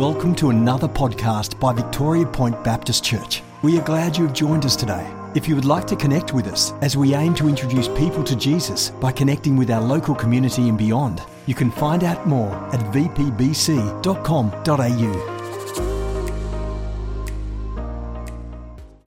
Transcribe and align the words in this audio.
Welcome 0.00 0.34
to 0.36 0.48
another 0.48 0.88
podcast 0.88 1.60
by 1.60 1.74
Victoria 1.74 2.24
Point 2.24 2.64
Baptist 2.64 3.04
Church. 3.04 3.42
We 3.60 3.78
are 3.78 3.84
glad 3.84 4.16
you 4.16 4.24
have 4.24 4.32
joined 4.32 4.64
us 4.64 4.74
today. 4.74 5.06
If 5.34 5.46
you 5.46 5.54
would 5.54 5.66
like 5.66 5.86
to 5.88 5.94
connect 5.94 6.32
with 6.32 6.46
us 6.46 6.72
as 6.80 6.96
we 6.96 7.14
aim 7.14 7.34
to 7.34 7.50
introduce 7.50 7.86
people 7.88 8.24
to 8.24 8.34
Jesus 8.34 8.88
by 8.92 9.12
connecting 9.12 9.56
with 9.56 9.70
our 9.70 9.82
local 9.82 10.14
community 10.14 10.70
and 10.70 10.78
beyond, 10.78 11.20
you 11.44 11.54
can 11.54 11.70
find 11.70 12.02
out 12.02 12.26
more 12.26 12.50
at 12.74 12.80
vpbc.com.au. 12.94 13.10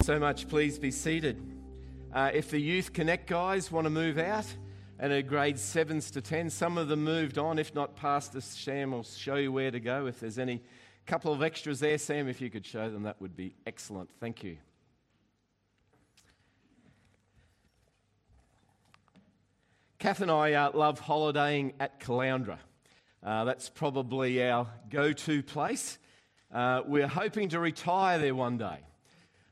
So 0.04 0.20
much, 0.20 0.48
please 0.48 0.78
be 0.78 0.92
seated. 0.92 1.42
Uh, 2.14 2.30
if 2.36 2.52
the 2.52 2.60
Youth 2.60 2.94
Connect 2.94 3.28
guys 3.28 3.72
want 3.72 3.86
to 3.86 3.90
move 3.90 4.20
out, 4.20 4.46
and 5.00 5.12
at 5.12 5.28
grades 5.28 5.62
sevens 5.62 6.12
to 6.12 6.22
ten, 6.22 6.50
some 6.52 6.78
of 6.78 6.88
them 6.88 7.04
moved 7.04 7.40
on. 7.40 7.58
If 7.58 7.74
not, 7.74 7.96
Pastor 7.96 8.42
Sam 8.42 8.92
will 8.92 9.04
show 9.04 9.36
you 9.36 9.52
where 9.52 9.72
to 9.72 9.80
go. 9.80 10.06
If 10.06 10.20
there's 10.20 10.38
any 10.38 10.62
couple 11.06 11.34
of 11.34 11.44
extras 11.44 11.80
there, 11.80 11.98
Sam, 11.98 12.28
if 12.28 12.42
you 12.42 12.50
could 12.50 12.66
show 12.66 12.90
them, 12.90 13.04
that 13.04 13.20
would 13.22 13.36
be 13.36 13.56
excellent. 13.66 14.10
Thank 14.20 14.44
you. 14.44 14.58
Kath 20.00 20.22
and 20.22 20.32
I 20.32 20.54
uh, 20.54 20.72
love 20.74 21.00
holidaying 21.00 21.74
at 21.80 22.00
Caloundra. 22.00 22.58
Uh, 23.24 23.46
that's 23.46 23.70
probably 23.70 24.44
our 24.44 24.68
go 24.90 25.14
to 25.14 25.42
place. 25.42 25.98
Uh, 26.54 26.82
we're 26.86 27.08
hoping 27.08 27.50
to 27.50 27.60
retire 27.60 28.20
there 28.20 28.36
one 28.36 28.58
day. 28.58 28.80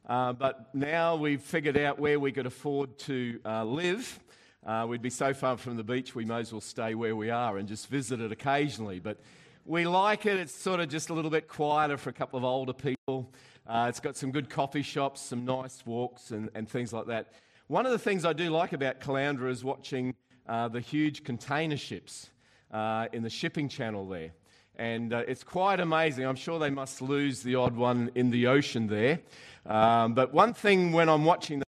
Uh, 0.07 0.33
but 0.33 0.73
now 0.75 1.15
we've 1.15 1.41
figured 1.41 1.77
out 1.77 1.99
where 1.99 2.19
we 2.19 2.31
could 2.31 2.45
afford 2.45 2.97
to 2.99 3.39
uh, 3.45 3.63
live. 3.63 4.19
Uh, 4.65 4.85
we'd 4.89 5.01
be 5.01 5.09
so 5.09 5.33
far 5.33 5.57
from 5.57 5.77
the 5.77 5.83
beach, 5.83 6.13
we 6.13 6.25
may 6.25 6.39
as 6.39 6.51
well 6.51 6.61
stay 6.61 6.95
where 6.95 7.15
we 7.15 7.29
are 7.29 7.57
and 7.57 7.67
just 7.67 7.87
visit 7.87 8.19
it 8.19 8.31
occasionally. 8.31 8.99
But 8.99 9.19
we 9.65 9.85
like 9.85 10.25
it. 10.25 10.37
It's 10.37 10.53
sort 10.53 10.79
of 10.79 10.89
just 10.89 11.09
a 11.09 11.13
little 11.13 11.31
bit 11.31 11.47
quieter 11.47 11.97
for 11.97 12.09
a 12.09 12.13
couple 12.13 12.37
of 12.37 12.43
older 12.43 12.73
people. 12.73 13.31
Uh, 13.67 13.85
it's 13.89 13.99
got 13.99 14.15
some 14.15 14.31
good 14.31 14.49
coffee 14.49 14.81
shops, 14.81 15.21
some 15.21 15.45
nice 15.45 15.85
walks, 15.85 16.31
and, 16.31 16.49
and 16.55 16.67
things 16.67 16.91
like 16.91 17.05
that. 17.07 17.33
One 17.67 17.85
of 17.85 17.91
the 17.91 17.99
things 17.99 18.25
I 18.25 18.33
do 18.33 18.49
like 18.49 18.73
about 18.73 18.99
Caloundra 18.99 19.49
is 19.49 19.63
watching 19.63 20.15
uh, 20.47 20.67
the 20.67 20.81
huge 20.81 21.23
container 21.23 21.77
ships 21.77 22.29
uh, 22.71 23.07
in 23.13 23.23
the 23.23 23.29
shipping 23.29 23.69
channel 23.69 24.07
there. 24.07 24.31
And 24.77 25.13
uh, 25.13 25.23
it's 25.27 25.43
quite 25.43 25.79
amazing. 25.79 26.25
I'm 26.25 26.35
sure 26.35 26.57
they 26.57 26.69
must 26.69 27.01
lose 27.01 27.43
the 27.43 27.55
odd 27.55 27.75
one 27.75 28.09
in 28.15 28.31
the 28.31 28.47
ocean 28.47 28.87
there. 28.87 29.19
Um, 29.65 30.15
but 30.15 30.33
one 30.33 30.53
thing 30.53 30.91
when 30.91 31.07
I'm 31.07 31.23
watching 31.23 31.59
the 31.59 31.65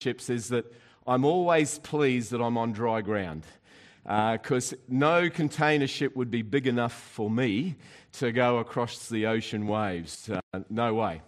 ships 0.00 0.30
is 0.30 0.48
that 0.48 0.72
I'm 1.06 1.24
always 1.24 1.78
pleased 1.80 2.30
that 2.30 2.40
I'm 2.40 2.56
on 2.56 2.72
dry 2.72 3.00
ground 3.00 3.44
because 4.04 4.72
uh, 4.72 4.76
no 4.88 5.28
container 5.28 5.86
ship 5.86 6.16
would 6.16 6.30
be 6.30 6.42
big 6.42 6.66
enough 6.66 6.92
for 6.92 7.30
me 7.30 7.76
to 8.12 8.32
go 8.32 8.58
across 8.58 9.08
the 9.08 9.26
ocean 9.26 9.66
waves. 9.66 10.30
Uh, 10.30 10.60
no 10.70 10.94
way. 10.94 11.20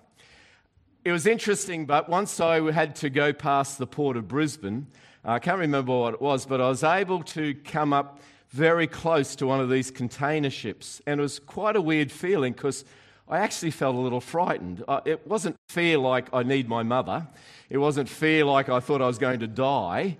It 1.05 1.13
was 1.13 1.27
interesting, 1.27 1.87
but 1.87 2.09
once 2.09 2.41
I 2.41 2.71
had 2.71 2.95
to 2.97 3.11
go 3.11 3.33
past 3.33 3.79
the 3.79 3.87
port 3.87 4.17
of 4.17 4.29
Brisbane, 4.29 4.87
I 5.25 5.39
can't 5.39 5.59
remember 5.59 5.97
what 5.99 6.15
it 6.15 6.23
was, 6.23 6.47
but 6.47 6.61
I 6.61 6.69
was 6.69 6.83
able 6.83 7.23
to 7.25 7.55
come 7.55 7.93
up 7.93 8.21
very 8.51 8.87
close 8.87 9.37
to 9.37 9.47
one 9.47 9.61
of 9.61 9.71
these 9.71 9.91
container 9.91 10.51
ships. 10.51 11.01
And 11.07 11.21
it 11.21 11.23
was 11.23 11.39
quite 11.39 11.77
a 11.77 11.81
weird 11.81 12.11
feeling 12.11 12.53
because 12.53 12.85
I 13.29 13.39
actually 13.39 13.71
felt 13.71 13.95
a 13.95 13.99
little 13.99 14.21
frightened. 14.21 14.83
It 15.05 15.27
wasn't 15.27 15.57
fear 15.69 15.99
like 15.99 16.33
I 16.33 16.43
need 16.43 16.69
my 16.69 16.83
mother, 16.83 17.27
it 17.69 17.79
wasn't 17.79 18.09
fear 18.09 18.45
like 18.45 18.69
I 18.69 18.81
thought 18.81 19.01
I 19.01 19.07
was 19.07 19.19
going 19.19 19.41
to 19.41 19.47
die, 19.47 20.17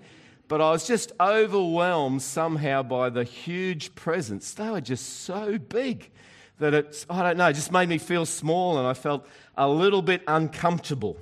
but 0.51 0.59
I 0.59 0.69
was 0.71 0.85
just 0.85 1.13
overwhelmed 1.17 2.21
somehow 2.21 2.83
by 2.83 3.09
the 3.09 3.23
huge 3.23 3.95
presence. 3.95 4.53
They 4.53 4.69
were 4.69 4.81
just 4.81 5.21
so 5.21 5.57
big 5.57 6.11
that 6.59 6.73
it's, 6.73 7.05
I 7.09 7.23
don't 7.23 7.37
know, 7.37 7.47
it 7.47 7.53
just 7.53 7.71
made 7.71 7.87
me 7.87 7.97
feel 7.97 8.25
small 8.25 8.77
and 8.77 8.85
I 8.85 8.93
felt 8.93 9.25
a 9.55 9.69
little 9.69 10.01
bit 10.01 10.23
uncomfortable. 10.27 11.15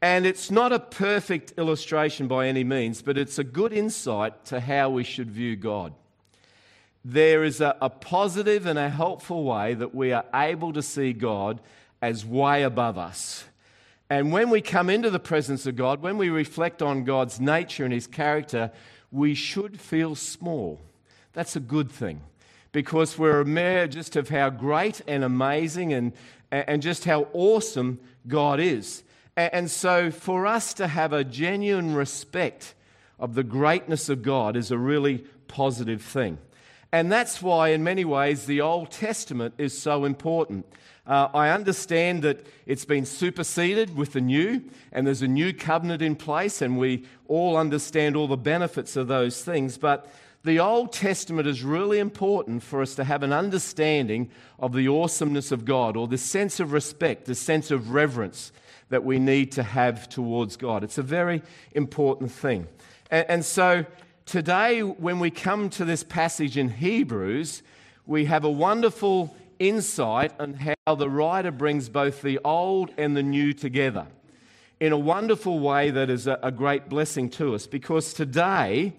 And 0.00 0.24
it's 0.24 0.52
not 0.52 0.72
a 0.72 0.78
perfect 0.78 1.54
illustration 1.58 2.28
by 2.28 2.46
any 2.46 2.62
means, 2.62 3.02
but 3.02 3.18
it's 3.18 3.40
a 3.40 3.44
good 3.44 3.72
insight 3.72 4.44
to 4.44 4.60
how 4.60 4.90
we 4.90 5.02
should 5.02 5.32
view 5.32 5.56
God 5.56 5.92
there 7.04 7.42
is 7.42 7.60
a, 7.60 7.74
a 7.80 7.88
positive 7.88 8.66
and 8.66 8.78
a 8.78 8.90
helpful 8.90 9.44
way 9.44 9.72
that 9.72 9.94
we 9.94 10.12
are 10.12 10.24
able 10.34 10.72
to 10.74 10.82
see 10.82 11.12
God 11.12 11.60
as 12.02 12.24
way 12.26 12.62
above 12.62 12.98
us. 12.98 13.44
And 14.10 14.32
when 14.32 14.48
we 14.48 14.62
come 14.62 14.88
into 14.88 15.10
the 15.10 15.18
presence 15.18 15.66
of 15.66 15.76
God, 15.76 16.00
when 16.00 16.16
we 16.16 16.30
reflect 16.30 16.80
on 16.80 17.04
God's 17.04 17.40
nature 17.40 17.84
and 17.84 17.92
His 17.92 18.06
character, 18.06 18.72
we 19.10 19.34
should 19.34 19.80
feel 19.80 20.14
small. 20.14 20.80
That's 21.34 21.56
a 21.56 21.60
good 21.60 21.90
thing 21.90 22.22
because 22.72 23.18
we're 23.18 23.40
aware 23.40 23.86
just 23.86 24.16
of 24.16 24.28
how 24.28 24.50
great 24.50 25.02
and 25.06 25.24
amazing 25.24 25.92
and, 25.92 26.12
and 26.50 26.80
just 26.82 27.04
how 27.04 27.28
awesome 27.32 28.00
God 28.26 28.60
is. 28.60 29.02
And 29.36 29.70
so, 29.70 30.10
for 30.10 30.46
us 30.46 30.74
to 30.74 30.88
have 30.88 31.12
a 31.12 31.22
genuine 31.22 31.94
respect 31.94 32.74
of 33.18 33.34
the 33.34 33.44
greatness 33.44 34.08
of 34.08 34.22
God 34.22 34.56
is 34.56 34.70
a 34.70 34.78
really 34.78 35.24
positive 35.46 36.02
thing. 36.02 36.38
And 36.92 37.12
that's 37.12 37.42
why, 37.42 37.68
in 37.68 37.84
many 37.84 38.04
ways, 38.04 38.46
the 38.46 38.62
Old 38.62 38.90
Testament 38.90 39.54
is 39.58 39.76
so 39.76 40.04
important. 40.04 40.64
Uh, 41.06 41.28
I 41.34 41.50
understand 41.50 42.22
that 42.22 42.46
it's 42.66 42.84
been 42.84 43.04
superseded 43.04 43.96
with 43.96 44.12
the 44.12 44.20
new, 44.20 44.62
and 44.92 45.06
there's 45.06 45.22
a 45.22 45.28
new 45.28 45.52
covenant 45.52 46.02
in 46.02 46.16
place, 46.16 46.62
and 46.62 46.78
we 46.78 47.04
all 47.26 47.56
understand 47.56 48.16
all 48.16 48.26
the 48.26 48.36
benefits 48.36 48.96
of 48.96 49.08
those 49.08 49.42
things. 49.42 49.78
But 49.78 50.10
the 50.44 50.60
Old 50.60 50.92
Testament 50.92 51.46
is 51.48 51.62
really 51.62 51.98
important 51.98 52.62
for 52.62 52.80
us 52.80 52.94
to 52.94 53.04
have 53.04 53.22
an 53.22 53.32
understanding 53.32 54.30
of 54.58 54.72
the 54.72 54.88
awesomeness 54.88 55.52
of 55.52 55.64
God, 55.64 55.96
or 55.96 56.08
the 56.08 56.18
sense 56.18 56.60
of 56.60 56.72
respect, 56.72 57.26
the 57.26 57.34
sense 57.34 57.70
of 57.70 57.90
reverence 57.90 58.52
that 58.88 59.04
we 59.04 59.18
need 59.18 59.52
to 59.52 59.62
have 59.62 60.08
towards 60.08 60.56
God. 60.56 60.84
It's 60.84 60.98
a 60.98 61.02
very 61.02 61.42
important 61.72 62.32
thing. 62.32 62.66
And, 63.10 63.26
and 63.28 63.44
so, 63.44 63.84
Today, 64.28 64.82
when 64.82 65.20
we 65.20 65.30
come 65.30 65.70
to 65.70 65.86
this 65.86 66.04
passage 66.04 66.58
in 66.58 66.68
Hebrews, 66.68 67.62
we 68.04 68.26
have 68.26 68.44
a 68.44 68.50
wonderful 68.50 69.34
insight 69.58 70.38
on 70.38 70.52
how 70.52 70.94
the 70.96 71.08
writer 71.08 71.50
brings 71.50 71.88
both 71.88 72.20
the 72.20 72.38
old 72.44 72.90
and 72.98 73.16
the 73.16 73.22
new 73.22 73.54
together 73.54 74.06
in 74.80 74.92
a 74.92 74.98
wonderful 74.98 75.60
way 75.60 75.90
that 75.92 76.10
is 76.10 76.26
a, 76.26 76.52
great 76.54 76.90
blessing 76.90 77.30
to 77.30 77.54
us. 77.54 77.66
Because 77.66 78.12
today, 78.12 78.92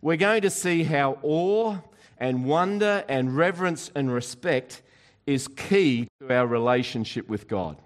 we're 0.00 0.16
going 0.16 0.40
to 0.40 0.50
see 0.50 0.84
how 0.84 1.18
awe 1.20 1.76
and 2.16 2.46
wonder 2.46 3.04
and 3.06 3.36
reverence 3.36 3.90
and 3.94 4.10
respect 4.10 4.80
is 5.26 5.46
key 5.46 6.08
to 6.20 6.34
our 6.34 6.46
relationship 6.46 7.28
with 7.28 7.48
God 7.48 7.76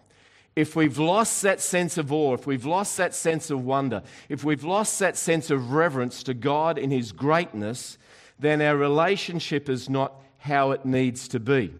if 0.57 0.77
we've 0.77 0.99
lost 0.99 1.43
that 1.43 1.61
sense 1.61 1.99
of 1.99 2.13
awe, 2.13 2.35
if 2.35 2.47
we've 2.47 2.65
lost 2.65 2.97
that 2.97 3.15
sense 3.15 3.51
of 3.51 3.65
wonder, 3.65 4.03
if 4.29 4.45
we've 4.45 4.65
lost 4.65 4.99
that 5.01 5.17
sense 5.17 5.51
of 5.51 5.73
reverence 5.73 6.23
to 6.23 6.35
God 6.35 6.79
in 6.79 6.91
His 6.91 7.13
greatness, 7.13 7.99
then 8.39 8.63
our 8.63 8.77
relationship 8.77 9.69
is 9.69 9.89
not 9.89 10.15
how 10.39 10.71
it 10.71 10.85
needs 10.85 11.27
to 11.29 11.41
be. 11.41 11.75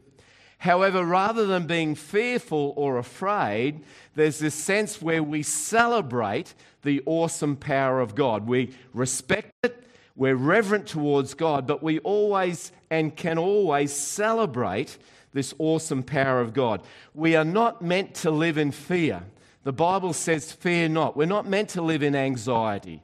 However, 0.59 1.05
rather 1.05 1.47
than 1.47 1.67
being 1.67 1.95
fearful 1.95 2.73
or 2.77 2.97
afraid, 2.97 3.85
there's 4.15 4.39
this 4.39 4.55
sense 4.55 5.03
where 5.03 5.23
we 5.23 5.43
celebrate 5.43 6.55
the 6.83 7.03
awesome 7.05 7.57
power 7.57 8.01
of 8.01 8.15
God. 8.15 8.47
We 8.47 8.75
respect 8.95 9.53
it, 9.63 9.85
we're 10.17 10.37
reverent 10.37 10.87
towards 10.87 11.35
God, 11.35 11.67
but 11.67 11.83
we 11.83 11.99
always 12.01 12.73
and 12.91 13.15
can 13.15 13.37
always 13.37 13.93
celebrate 13.93 14.97
this 15.35 15.53
awesome 15.59 16.03
power 16.03 16.41
of 16.41 16.55
God. 16.55 16.83
We 17.13 17.37
are 17.37 17.45
not 17.45 17.83
meant 17.83 18.15
to 18.17 18.31
live 18.31 18.57
in 18.57 18.71
fear. 18.71 19.25
The 19.65 19.73
Bible 19.73 20.13
says, 20.13 20.53
Fear 20.53 20.91
not. 20.91 21.17
We're 21.17 21.27
not 21.27 21.47
meant 21.47 21.71
to 21.71 21.83
live 21.83 22.03
in 22.03 22.15
anxiety. 22.17 23.03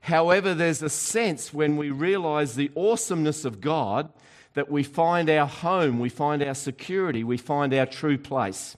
However, 0.00 0.54
there's 0.54 0.82
a 0.82 0.90
sense 0.90 1.52
when 1.52 1.76
we 1.76 1.90
realize 1.90 2.54
the 2.54 2.70
awesomeness 2.76 3.44
of 3.44 3.60
God 3.60 4.10
that 4.52 4.70
we 4.70 4.82
find 4.82 5.28
our 5.28 5.46
home, 5.46 5.98
we 5.98 6.10
find 6.10 6.42
our 6.42 6.54
security, 6.54 7.24
we 7.24 7.36
find 7.36 7.74
our 7.74 7.86
true 7.86 8.18
place. 8.18 8.76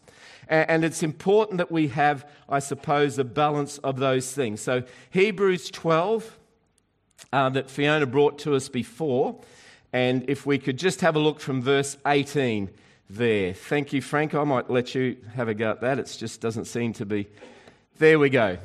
And 0.49 0.85
it's 0.85 1.03
important 1.03 1.59
that 1.59 1.73
we 1.73 1.88
have, 1.88 2.25
I 2.49 2.61
suppose, 2.61 3.19
a 3.19 3.25
balance 3.25 3.79
of 3.79 3.99
those 3.99 4.32
things. 4.32 4.61
So, 4.61 4.85
Hebrews 5.11 5.70
12, 5.70 6.38
uh, 7.32 7.49
that 7.50 7.69
Fiona 7.69 8.06
brought 8.06 8.38
to 8.41 8.55
us 8.55 8.69
before, 8.69 9.41
and 9.93 10.25
if 10.29 10.47
we 10.47 10.59
could 10.59 10.79
just 10.79 11.00
have 11.00 11.17
a 11.17 11.19
look 11.19 11.41
from 11.41 11.61
verse 11.61 11.97
18 12.06 12.70
there. 13.08 13.53
Thank 13.55 13.93
you, 13.93 14.03
Frank. 14.03 14.35
I 14.35 14.44
might 14.44 14.70
let 14.70 14.94
you 14.94 15.17
have 15.35 15.49
a 15.49 15.55
go 15.55 15.70
at 15.70 15.81
that. 15.81 15.99
It 15.99 16.14
just 16.19 16.41
doesn't 16.41 16.67
seem 16.67 16.93
to 16.94 17.06
be. 17.06 17.29
There 17.99 18.19
we 18.19 18.31
go. 18.31 18.58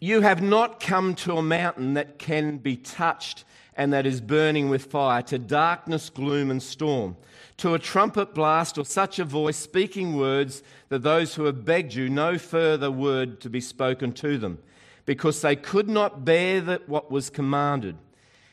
You 0.00 0.20
have 0.20 0.42
not 0.42 0.78
come 0.78 1.14
to 1.16 1.36
a 1.36 1.42
mountain 1.42 1.94
that 1.94 2.18
can 2.18 2.58
be 2.58 2.76
touched 2.76 3.44
and 3.76 3.92
that 3.92 4.06
is 4.06 4.20
burning 4.20 4.68
with 4.68 4.84
fire, 4.84 5.22
to 5.22 5.38
darkness, 5.38 6.10
gloom, 6.10 6.50
and 6.50 6.60
storm, 6.60 7.16
to 7.58 7.74
a 7.74 7.78
trumpet 7.78 8.34
blast 8.34 8.76
or 8.76 8.84
such 8.84 9.20
a 9.20 9.24
voice 9.24 9.56
speaking 9.56 10.16
words 10.16 10.64
that 10.88 11.04
those 11.04 11.36
who 11.36 11.44
have 11.44 11.64
begged 11.64 11.94
you 11.94 12.08
no 12.08 12.38
further 12.38 12.90
word 12.90 13.40
to 13.40 13.48
be 13.48 13.60
spoken 13.60 14.12
to 14.12 14.36
them, 14.36 14.58
because 15.06 15.40
they 15.42 15.54
could 15.54 15.88
not 15.88 16.24
bear 16.24 16.60
that 16.60 16.88
what 16.88 17.10
was 17.10 17.30
commanded. 17.30 17.96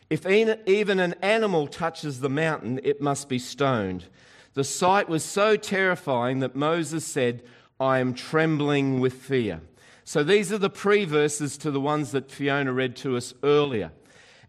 If 0.10 0.26
even 0.28 1.00
an 1.00 1.16
animal 1.22 1.68
touches 1.68 2.20
the 2.20 2.30
mountain, 2.30 2.80
it 2.84 3.02
must 3.02 3.28
be 3.28 3.40
stoned. 3.40 4.06
The 4.54 4.64
sight 4.64 5.10
was 5.10 5.24
so 5.24 5.56
terrifying 5.58 6.40
that 6.40 6.56
Moses 6.56 7.06
said, 7.06 7.44
I 7.80 8.00
am 8.00 8.14
trembling 8.14 9.00
with 9.00 9.14
fear. 9.14 9.62
So 10.04 10.24
these 10.24 10.52
are 10.54 10.58
the 10.58 10.70
pre 10.70 11.06
verses 11.06 11.58
to 11.58 11.72
the 11.72 11.82
ones 11.82 12.12
that 12.12 12.32
Fiona 12.32 12.72
read 12.72 12.96
to 12.98 13.18
us 13.18 13.34
earlier. 13.44 13.92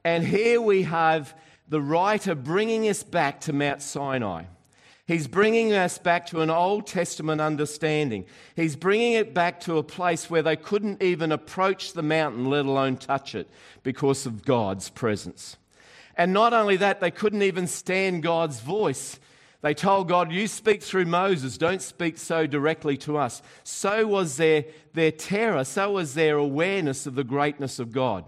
And 0.05 0.25
here 0.25 0.61
we 0.61 0.83
have 0.83 1.35
the 1.69 1.81
writer 1.81 2.35
bringing 2.35 2.89
us 2.89 3.03
back 3.03 3.41
to 3.43 3.53
Mount 3.53 3.83
Sinai. 3.83 4.45
He's 5.07 5.29
bringing 5.29 5.73
us 5.73 5.99
back 5.99 6.27
to 6.27 6.41
an 6.41 6.51
Old 6.51 6.87
Testament 6.87 7.41
understanding. 7.41 8.25
He's 8.57 8.75
bringing 8.75 9.13
it 9.13 9.33
back 9.33 9.61
to 9.61 9.79
a 9.79 9.83
place 9.83 10.29
where 10.29 10.43
they 10.43 10.57
couldn't 10.57 11.03
even 11.03 11.31
approach 11.31 11.93
the 11.93 12.03
mountain, 12.03 12.47
let 12.47 12.67
alone 12.67 12.97
touch 12.97 13.35
it, 13.35 13.49
because 13.83 14.27
of 14.27 14.45
God's 14.45 14.91
presence. 14.91 15.57
And 16.17 16.33
not 16.33 16.53
only 16.53 16.77
that, 16.79 17.01
they 17.01 17.11
couldn't 17.11 17.43
even 17.43 17.67
stand 17.67 18.23
God's 18.23 18.61
voice 18.61 19.21
they 19.67 19.75
told 19.75 20.07
God, 20.07 20.31
You 20.31 20.47
speak 20.47 20.81
through 20.81 21.07
Moses, 21.07 21.59
don't 21.59 21.83
speak 21.83 22.19
so 22.19 22.47
directly 22.47 22.97
to 22.99 23.17
us. 23.17 23.43
So 23.65 24.07
was 24.07 24.37
their, 24.37 24.65
their 24.93 25.11
terror, 25.11 25.65
so 25.65 25.91
was 25.91 26.15
their 26.15 26.37
awareness 26.37 27.05
of 27.05 27.17
the 27.17 27.25
greatness 27.25 27.81
of 27.81 27.91
God. 27.91 28.25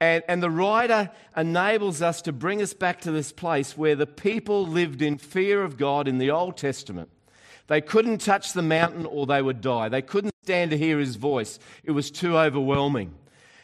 And, 0.00 0.22
and 0.28 0.42
the 0.42 0.50
writer 0.50 1.10
enables 1.36 2.02
us 2.02 2.22
to 2.22 2.32
bring 2.32 2.62
us 2.62 2.72
back 2.72 3.00
to 3.02 3.10
this 3.10 3.32
place 3.32 3.76
where 3.76 3.96
the 3.96 4.06
people 4.06 4.66
lived 4.66 5.02
in 5.02 5.18
fear 5.18 5.62
of 5.62 5.76
God 5.76 6.06
in 6.06 6.18
the 6.18 6.30
Old 6.30 6.56
Testament. 6.56 7.10
They 7.66 7.80
couldn't 7.80 8.18
touch 8.18 8.52
the 8.52 8.62
mountain 8.62 9.06
or 9.06 9.26
they 9.26 9.42
would 9.42 9.60
die. 9.60 9.88
They 9.88 10.02
couldn't 10.02 10.34
stand 10.42 10.70
to 10.70 10.78
hear 10.78 10.98
his 10.98 11.16
voice, 11.16 11.58
it 11.84 11.90
was 11.90 12.10
too 12.10 12.38
overwhelming. 12.38 13.14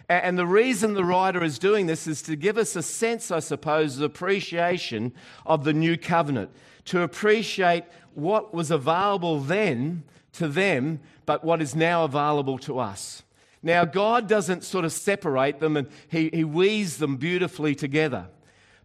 And 0.06 0.36
the 0.36 0.46
reason 0.46 0.92
the 0.92 1.04
writer 1.04 1.42
is 1.42 1.58
doing 1.58 1.86
this 1.86 2.06
is 2.06 2.20
to 2.22 2.36
give 2.36 2.58
us 2.58 2.76
a 2.76 2.82
sense, 2.82 3.30
I 3.30 3.38
suppose, 3.38 3.96
of 3.96 4.02
appreciation 4.02 5.14
of 5.46 5.64
the 5.64 5.72
new 5.72 5.96
covenant 5.96 6.50
to 6.86 7.00
appreciate 7.00 7.84
what 8.12 8.52
was 8.52 8.70
available 8.70 9.40
then 9.40 10.02
to 10.32 10.46
them, 10.46 11.00
but 11.24 11.42
what 11.42 11.62
is 11.62 11.74
now 11.74 12.04
available 12.04 12.58
to 12.58 12.78
us. 12.78 13.22
Now, 13.64 13.86
God 13.86 14.28
doesn't 14.28 14.62
sort 14.62 14.84
of 14.84 14.92
separate 14.92 15.58
them 15.58 15.78
and 15.78 15.88
He, 16.08 16.28
he 16.32 16.44
weaves 16.44 16.98
them 16.98 17.16
beautifully 17.16 17.74
together. 17.74 18.26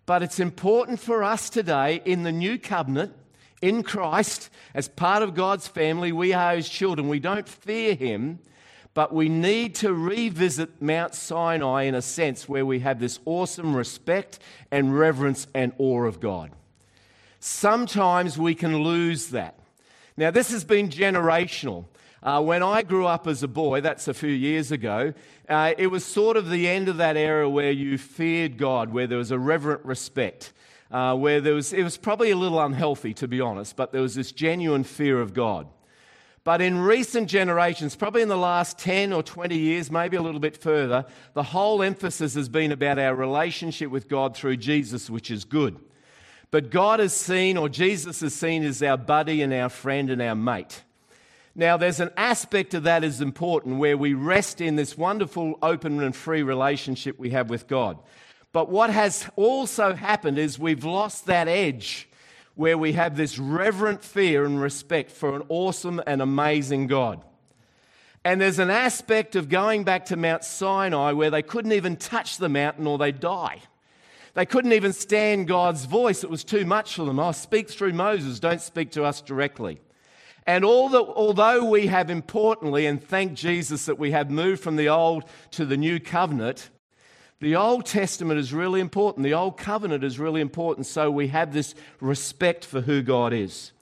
But 0.06 0.24
it's 0.24 0.40
important 0.40 1.02
for 1.02 1.22
us 1.22 1.50
today 1.50 2.02
in 2.06 2.24
the 2.24 2.32
new 2.32 2.58
covenant, 2.58 3.14
in 3.62 3.84
Christ, 3.84 4.50
as 4.74 4.88
part 4.88 5.22
of 5.22 5.36
God's 5.36 5.68
family, 5.68 6.14
we 6.14 6.32
are 6.32 6.56
His 6.56 6.70
children. 6.70 7.10
We 7.10 7.20
don't 7.20 7.48
fear 7.48 7.94
Him, 7.94 8.40
but 8.94 9.14
we 9.14 9.28
need 9.28 9.76
to 9.76 9.94
revisit 9.94 10.82
Mount 10.82 11.14
Sinai 11.14 11.84
in 11.84 11.94
a 11.94 12.02
sense 12.02 12.48
where 12.48 12.66
we 12.66 12.80
have 12.80 13.02
this 13.02 13.20
awesome 13.26 13.76
respect 13.76 14.40
and 14.72 14.98
reverence 14.98 15.46
and 15.54 15.74
awe 15.78 16.06
of 16.06 16.22
God. 16.22 16.52
Sometimes 17.42 18.38
we 18.38 18.56
can 18.56 18.82
lose 18.82 19.28
that. 19.28 19.60
Now, 20.16 20.32
this 20.32 20.52
has 20.52 20.64
been 20.64 20.88
generational. 20.88 21.84
Uh, 22.22 22.42
when 22.42 22.62
I 22.62 22.82
grew 22.82 23.06
up 23.06 23.28
as 23.28 23.44
a 23.44 23.48
boy, 23.48 23.80
that's 23.82 24.08
a 24.08 24.14
few 24.14 24.30
years 24.30 24.72
ago, 24.72 25.14
uh, 25.48 25.74
it 25.78 25.88
was 25.88 26.04
sort 26.04 26.36
of 26.36 26.50
the 26.50 26.68
end 26.68 26.90
of 26.90 26.98
that 26.98 27.16
era 27.16 27.50
where 27.50 27.72
you 27.72 27.98
feared 27.98 28.58
God, 28.58 28.92
where 28.92 29.08
there 29.08 29.18
was 29.18 29.32
a 29.32 29.40
reverent 29.40 29.86
respect, 29.86 30.52
uh, 30.92 31.16
where 31.16 31.40
there 31.40 31.54
was, 31.54 31.72
it 31.72 31.84
was 31.84 31.98
probably 31.98 32.32
a 32.32 32.36
little 32.36 32.60
unhealthy, 32.60 33.14
to 33.16 33.28
be 33.28 33.40
honest, 33.40 33.78
but 33.78 33.94
there 33.94 34.02
was 34.02 34.16
this 34.16 34.34
genuine 34.34 34.84
fear 34.84 35.22
of 35.22 35.34
God. 35.34 35.68
But 36.44 36.62
in 36.62 36.80
recent 36.80 37.30
generations, 37.30 37.96
probably 37.96 38.22
in 38.22 38.28
the 38.28 38.38
last 38.38 38.78
10 38.80 39.14
or 39.14 39.24
20 39.24 39.58
years, 39.58 39.92
maybe 39.92 40.18
a 40.18 40.22
little 40.22 40.40
bit 40.40 40.58
further, 40.58 41.06
the 41.34 41.44
whole 41.44 41.84
emphasis 41.84 42.34
has 42.34 42.50
been 42.50 42.72
about 42.72 43.00
our 43.00 43.16
relationship 43.16 43.92
with 43.92 44.10
God 44.10 44.36
through 44.36 44.58
Jesus, 44.58 45.10
which 45.10 45.32
is 45.32 45.46
good. 45.46 45.80
But 46.52 46.72
God 46.72 47.00
is 47.00 47.14
seen, 47.14 47.56
or 47.56 47.70
Jesus 47.70 48.24
is 48.24 48.34
seen, 48.34 48.64
as 48.64 48.82
our 48.82 48.98
buddy 48.98 49.42
and 49.42 49.54
our 49.54 49.70
friend 49.70 50.10
and 50.10 50.22
our 50.22 50.36
mate. 50.36 50.84
Now, 51.60 51.76
there's 51.76 52.00
an 52.00 52.12
aspect 52.16 52.74
of 52.74 52.84
that 52.84 53.04
is 53.04 53.20
important 53.20 53.80
where 53.80 53.98
we 53.98 54.14
rest 54.14 54.62
in 54.62 54.78
this 54.78 54.98
wonderful, 54.98 55.60
open, 55.62 56.02
and 56.02 56.16
free 56.16 56.42
relationship 56.42 57.20
we 57.20 57.32
have 57.32 57.50
with 57.50 57.68
God. 57.68 58.00
But 58.54 58.70
what 58.70 58.90
has 58.92 59.30
also 59.36 59.94
happened 59.94 60.40
is 60.40 60.58
we've 60.58 60.86
lost 60.86 61.26
that 61.26 61.50
edge 61.50 62.08
where 62.56 62.78
we 62.78 62.94
have 62.94 63.18
this 63.18 63.38
reverent 63.38 64.06
fear 64.06 64.46
and 64.46 64.62
respect 64.62 65.12
for 65.12 65.36
an 65.36 65.44
awesome 65.50 66.02
and 66.08 66.22
amazing 66.22 66.88
God. 66.88 67.22
And 68.24 68.40
there's 68.40 68.60
an 68.60 68.70
aspect 68.70 69.36
of 69.36 69.50
going 69.50 69.84
back 69.84 70.06
to 70.06 70.16
Mount 70.16 70.46
Sinai 70.46 71.12
where 71.12 71.30
they 71.30 71.42
couldn't 71.42 71.74
even 71.74 71.98
touch 71.98 72.38
the 72.38 72.48
mountain 72.48 72.88
or 72.88 72.98
they'd 72.98 73.20
die. 73.20 73.60
They 74.34 74.46
couldn't 74.46 74.72
even 74.72 74.94
stand 74.94 75.50
God's 75.50 75.84
voice, 75.84 76.24
it 76.24 76.30
was 76.30 76.46
too 76.46 76.64
much 76.64 76.96
for 76.96 77.04
them. 77.04 77.20
Oh, 77.20 77.34
speak 77.34 77.70
through 77.70 77.92
Moses, 77.92 78.40
don't 78.40 78.62
speak 78.62 78.92
to 78.92 79.04
us 79.04 79.20
directly. 79.20 79.82
And 80.50 80.66
although 80.66 81.64
we 81.64 81.86
have 81.86 82.10
importantly, 82.10 82.88
and 82.88 83.00
thank 83.00 83.36
Jesus 83.36 83.86
that 83.86 84.00
we 84.00 84.10
have 84.10 84.32
moved 84.32 84.64
from 84.64 84.78
the 84.78 84.90
old 84.90 85.26
to 85.52 85.64
the 85.64 85.78
new 85.78 86.00
covenant, 86.00 86.72
the 87.40 87.56
Old 87.56 87.86
Testament 87.86 88.40
is 88.40 88.52
really 88.52 88.82
important. 88.82 89.26
The 89.26 89.36
Old 89.36 89.58
Covenant 89.58 90.04
is 90.04 90.18
really 90.18 90.42
important. 90.42 90.88
So 90.88 91.12
we 91.12 91.28
have 91.28 91.54
this 91.54 91.76
respect 92.02 92.66
for 92.66 92.82
who 92.82 93.04
God 93.04 93.32
is. 93.32 93.74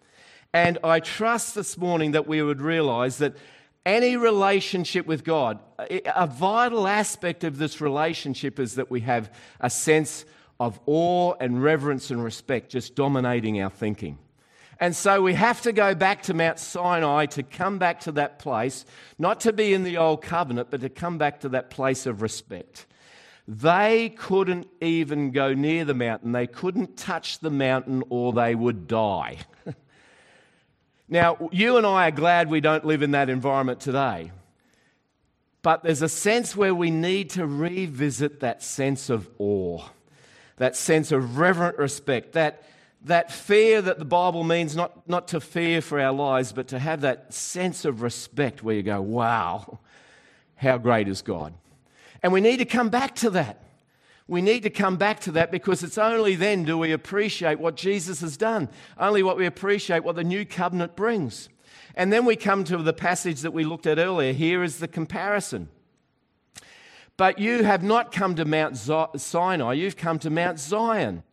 And 0.51 0.77
I 0.83 0.99
trust 0.99 1.55
this 1.55 1.77
morning 1.77 2.11
that 2.11 2.27
we 2.27 2.43
would 2.43 2.59
realize 2.59 3.19
that 3.19 3.37
any 3.85 4.17
relationship 4.17 5.05
with 5.07 5.23
God, 5.23 5.59
a 5.89 6.27
vital 6.27 6.85
aspect 6.85 7.45
of 7.45 7.59
this 7.59 7.79
relationship 7.79 8.59
is 8.59 8.75
that 8.75 8.91
we 8.91 8.99
have 9.01 9.33
a 9.61 9.69
sense 9.69 10.25
of 10.59 10.81
awe 10.85 11.33
and 11.39 11.63
reverence 11.63 12.11
and 12.11 12.21
respect 12.21 12.69
just 12.69 12.93
dominating 12.93 13.61
our 13.61 13.69
thinking. 13.69 14.17
And 14.79 14.95
so 14.95 15.21
we 15.21 15.33
have 15.33 15.61
to 15.61 15.71
go 15.71 15.95
back 15.95 16.23
to 16.23 16.33
Mount 16.33 16.59
Sinai 16.59 17.25
to 17.27 17.43
come 17.43 17.79
back 17.79 18.01
to 18.01 18.11
that 18.13 18.39
place, 18.39 18.85
not 19.17 19.39
to 19.41 19.53
be 19.53 19.73
in 19.73 19.83
the 19.83 19.97
old 19.97 20.21
covenant, 20.21 20.69
but 20.69 20.81
to 20.81 20.89
come 20.89 21.17
back 21.17 21.41
to 21.41 21.49
that 21.49 21.69
place 21.69 22.05
of 22.05 22.21
respect. 22.21 22.85
They 23.47 24.09
couldn't 24.09 24.67
even 24.81 25.31
go 25.31 25.53
near 25.53 25.85
the 25.85 25.93
mountain, 25.93 26.31
they 26.31 26.47
couldn't 26.47 26.97
touch 26.97 27.39
the 27.39 27.49
mountain, 27.49 28.03
or 28.09 28.33
they 28.33 28.53
would 28.53 28.87
die. 28.87 29.37
now, 31.09 31.49
you 31.51 31.77
and 31.77 31.85
I 31.85 32.09
are 32.09 32.11
glad 32.11 32.49
we 32.49 32.61
don't 32.61 32.85
live 32.85 33.01
in 33.01 33.11
that 33.11 33.29
environment 33.29 33.79
today. 33.79 34.31
But 35.61 35.83
there's 35.83 36.01
a 36.01 36.09
sense 36.09 36.55
where 36.55 36.75
we 36.75 36.91
need 36.91 37.31
to 37.31 37.45
revisit 37.47 38.41
that 38.41 38.61
sense 38.61 39.09
of 39.09 39.29
awe 39.39 39.83
that 40.57 40.75
sense 40.75 41.11
of 41.11 41.37
reverent 41.37 41.77
respect, 41.77 42.33
that, 42.33 42.63
that 43.03 43.31
fear 43.31 43.81
that 43.81 43.99
the 43.99 44.05
Bible 44.05 44.43
means 44.43 44.75
not, 44.75 45.07
not 45.07 45.27
to 45.29 45.39
fear 45.39 45.81
for 45.81 45.99
our 45.99 46.11
lives, 46.11 46.51
but 46.51 46.67
to 46.69 46.79
have 46.79 47.01
that 47.01 47.33
sense 47.33 47.85
of 47.85 48.01
respect 48.01 48.63
where 48.63 48.75
you 48.75 48.83
go, 48.83 49.01
wow, 49.01 49.79
how 50.55 50.77
great 50.77 51.07
is 51.07 51.21
God. 51.21 51.53
And 52.23 52.33
we 52.33 52.41
need 52.41 52.57
to 52.57 52.65
come 52.65 52.89
back 52.89 53.15
to 53.15 53.29
that. 53.31 53.63
We 54.27 54.41
need 54.41 54.63
to 54.63 54.69
come 54.69 54.97
back 54.97 55.21
to 55.21 55.31
that 55.33 55.51
because 55.51 55.83
it's 55.83 55.97
only 55.97 56.35
then 56.35 56.65
do 56.65 56.77
we 56.77 56.91
appreciate 56.91 57.59
what 57.59 57.75
Jesus 57.75 58.19
has 58.21 58.35
done, 58.35 58.67
only 58.99 59.23
what 59.23 59.37
we 59.37 59.45
appreciate 59.45 60.03
what 60.03 60.15
the 60.15 60.23
new 60.23 60.45
covenant 60.45 60.95
brings. 60.95 61.47
And 61.95 62.11
then 62.11 62.25
we 62.25 62.35
come 62.35 62.63
to 62.65 62.77
the 62.77 62.93
passage 62.93 63.41
that 63.41 63.53
we 63.53 63.63
looked 63.63 63.87
at 63.87 63.99
earlier. 63.99 64.33
Here 64.33 64.63
is 64.63 64.79
the 64.79 64.87
comparison. 64.87 65.69
But 67.15 67.39
you 67.39 67.63
have 67.63 67.81
not 67.81 68.11
come 68.11 68.35
to 68.35 68.45
Mount 68.45 68.77
Sinai, 68.77 69.73
you've 69.73 69.97
come 69.97 70.19
to 70.19 70.29
Mount 70.29 70.59
Zion, 70.59 71.23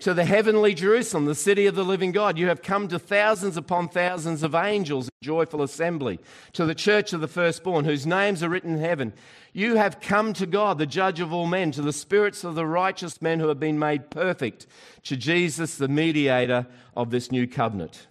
to 0.00 0.14
the 0.14 0.24
heavenly 0.24 0.74
Jerusalem, 0.74 1.24
the 1.24 1.34
city 1.34 1.66
of 1.66 1.74
the 1.74 1.84
living 1.84 2.12
God. 2.12 2.38
You 2.38 2.48
have 2.48 2.62
come 2.62 2.88
to 2.88 2.98
thousands 2.98 3.56
upon 3.56 3.88
thousands 3.88 4.42
of 4.42 4.54
angels 4.54 5.06
in 5.06 5.26
joyful 5.26 5.62
assembly, 5.62 6.20
to 6.52 6.64
the 6.64 6.74
church 6.74 7.12
of 7.12 7.20
the 7.20 7.28
firstborn, 7.28 7.84
whose 7.84 8.06
names 8.06 8.42
are 8.42 8.48
written 8.48 8.74
in 8.74 8.80
heaven. 8.80 9.12
You 9.52 9.76
have 9.76 10.00
come 10.00 10.32
to 10.34 10.46
God, 10.46 10.78
the 10.78 10.86
judge 10.86 11.20
of 11.20 11.32
all 11.32 11.46
men, 11.46 11.72
to 11.72 11.82
the 11.82 11.92
spirits 11.92 12.44
of 12.44 12.54
the 12.54 12.66
righteous 12.66 13.20
men 13.20 13.40
who 13.40 13.48
have 13.48 13.60
been 13.60 13.78
made 13.78 14.10
perfect, 14.10 14.66
to 15.04 15.16
Jesus, 15.16 15.76
the 15.76 15.88
mediator 15.88 16.66
of 16.96 17.10
this 17.10 17.32
new 17.32 17.46
covenant. 17.46 18.06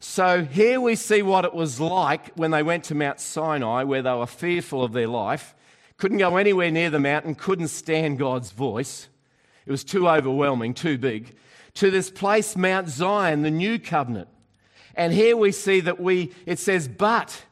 So 0.00 0.44
here 0.44 0.80
we 0.80 0.96
see 0.96 1.22
what 1.22 1.44
it 1.44 1.54
was 1.54 1.78
like 1.78 2.34
when 2.34 2.50
they 2.50 2.62
went 2.62 2.84
to 2.84 2.94
Mount 2.94 3.20
Sinai, 3.20 3.84
where 3.84 4.02
they 4.02 4.12
were 4.12 4.26
fearful 4.26 4.82
of 4.82 4.92
their 4.92 5.06
life 5.06 5.54
couldn't 6.02 6.18
go 6.18 6.36
anywhere 6.36 6.68
near 6.68 6.90
the 6.90 6.98
mountain, 6.98 7.32
couldn't 7.32 7.68
stand 7.68 8.18
God's 8.18 8.50
voice. 8.50 9.06
It 9.66 9.70
was 9.70 9.84
too 9.84 10.08
overwhelming, 10.08 10.74
too 10.74 10.98
big. 10.98 11.36
To 11.74 11.90
this 11.90 12.10
place, 12.10 12.56
Mount 12.56 12.88
Zion, 12.88 13.42
the 13.42 13.50
new 13.50 13.78
covenant. 13.78 14.28
And 14.94 15.12
here 15.12 15.36
we 15.36 15.52
see 15.52 15.80
that 15.80 16.00
we, 16.00 16.32
it 16.44 16.58
says, 16.58 16.88
but 16.88 17.44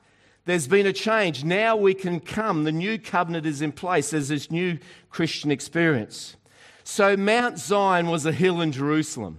there's 0.44 0.68
been 0.68 0.86
a 0.86 0.92
change. 0.92 1.44
Now 1.44 1.76
we 1.76 1.94
can 1.94 2.20
come. 2.20 2.64
The 2.64 2.72
new 2.72 2.98
covenant 2.98 3.46
is 3.46 3.62
in 3.62 3.72
place. 3.72 4.10
There's 4.10 4.28
this 4.28 4.50
new 4.50 4.78
Christian 5.10 5.50
experience. 5.50 6.36
So 6.84 7.16
Mount 7.16 7.58
Zion 7.58 8.08
was 8.08 8.26
a 8.26 8.32
hill 8.32 8.60
in 8.60 8.72
Jerusalem, 8.72 9.38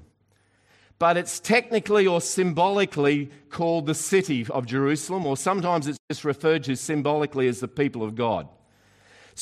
but 1.00 1.18
it's 1.18 1.40
technically 1.40 2.08
or 2.08 2.22
symbolically 2.22 3.30
called 3.50 3.88
the 3.88 3.96
city 3.96 4.46
of 4.50 4.66
Jerusalem, 4.66 5.26
or 5.26 5.36
sometimes 5.36 5.88
it's 5.88 6.00
just 6.10 6.24
referred 6.24 6.64
to 6.64 6.76
symbolically 6.76 7.48
as 7.48 7.60
the 7.60 7.68
people 7.68 8.04
of 8.04 8.16
God. 8.16 8.48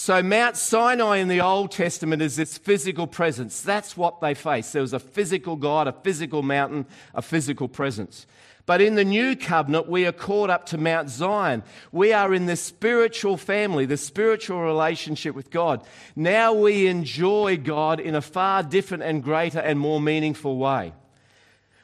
So, 0.01 0.23
Mount 0.23 0.55
Sinai 0.55 1.17
in 1.17 1.27
the 1.27 1.41
Old 1.41 1.71
Testament 1.71 2.21
is 2.21 2.37
this 2.37 2.57
physical 2.57 3.05
presence. 3.05 3.59
That's 3.59 3.97
what 3.97 4.21
they 4.21 4.33
faced. 4.33 4.71
There 4.71 4.81
was 4.81 4.93
a 4.93 4.99
physical 4.99 5.57
God, 5.57 5.89
a 5.89 5.91
physical 5.91 6.41
mountain, 6.41 6.85
a 7.13 7.21
physical 7.21 7.67
presence. 7.67 8.25
But 8.65 8.79
in 8.79 8.95
the 8.95 9.03
new 9.03 9.35
covenant, 9.35 9.89
we 9.89 10.05
are 10.05 10.13
caught 10.13 10.49
up 10.49 10.65
to 10.67 10.77
Mount 10.77 11.09
Zion. 11.09 11.63
We 11.91 12.13
are 12.13 12.33
in 12.33 12.45
the 12.45 12.55
spiritual 12.55 13.35
family, 13.35 13.85
the 13.85 13.97
spiritual 13.97 14.61
relationship 14.61 15.35
with 15.35 15.51
God. 15.51 15.85
Now 16.15 16.53
we 16.53 16.87
enjoy 16.87 17.57
God 17.57 17.99
in 17.99 18.15
a 18.15 18.21
far 18.21 18.63
different 18.63 19.03
and 19.03 19.21
greater 19.21 19.59
and 19.59 19.77
more 19.77 19.99
meaningful 19.99 20.55
way. 20.55 20.93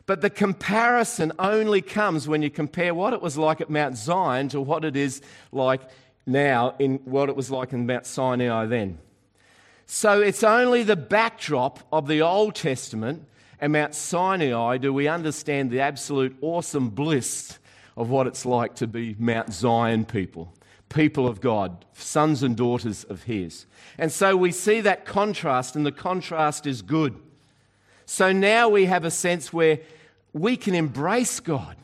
But 0.05 0.21
the 0.21 0.29
comparison 0.29 1.33
only 1.37 1.81
comes 1.81 2.29
when 2.29 2.43
you 2.43 2.49
compare 2.49 2.93
what 2.93 3.11
it 3.11 3.21
was 3.21 3.37
like 3.37 3.59
at 3.59 3.69
Mount 3.69 3.97
Zion 3.97 4.47
to 4.49 4.61
what 4.61 4.85
it 4.85 4.95
is 4.95 5.21
like 5.51 5.81
now 6.25 6.75
in 6.79 6.95
what 7.05 7.29
it 7.29 7.35
was 7.35 7.51
like 7.51 7.73
in 7.73 7.85
Mount 7.85 8.05
Sinai 8.05 8.65
then. 8.65 8.97
So 9.85 10.21
it's 10.21 10.43
only 10.43 10.83
the 10.83 10.95
backdrop 10.95 11.79
of 11.91 12.07
the 12.07 12.21
Old 12.21 12.55
Testament 12.55 13.27
and 13.59 13.73
Mount 13.73 13.95
Sinai 13.95 14.77
do 14.77 14.93
we 14.93 15.07
understand 15.07 15.71
the 15.71 15.81
absolute 15.81 16.35
awesome 16.41 16.89
bliss 16.89 17.59
of 17.95 18.09
what 18.09 18.27
it's 18.27 18.45
like 18.45 18.75
to 18.75 18.87
be 18.87 19.15
Mount 19.17 19.53
Zion 19.53 20.05
people, 20.05 20.53
people 20.89 21.27
of 21.27 21.39
God, 21.39 21.85
sons 21.93 22.43
and 22.43 22.57
daughters 22.57 23.03
of 23.05 23.23
His. 23.23 23.65
And 23.97 24.11
so 24.11 24.35
we 24.35 24.51
see 24.51 24.81
that 24.81 25.05
contrast, 25.05 25.75
and 25.75 25.85
the 25.85 25.91
contrast 25.91 26.67
is 26.67 26.81
good. 26.81 27.15
So 28.05 28.31
now 28.31 28.69
we 28.69 28.85
have 28.85 29.05
a 29.05 29.11
sense 29.11 29.53
where 29.53 29.79
we 30.33 30.57
can 30.57 30.75
embrace 30.75 31.39
God, 31.39 31.77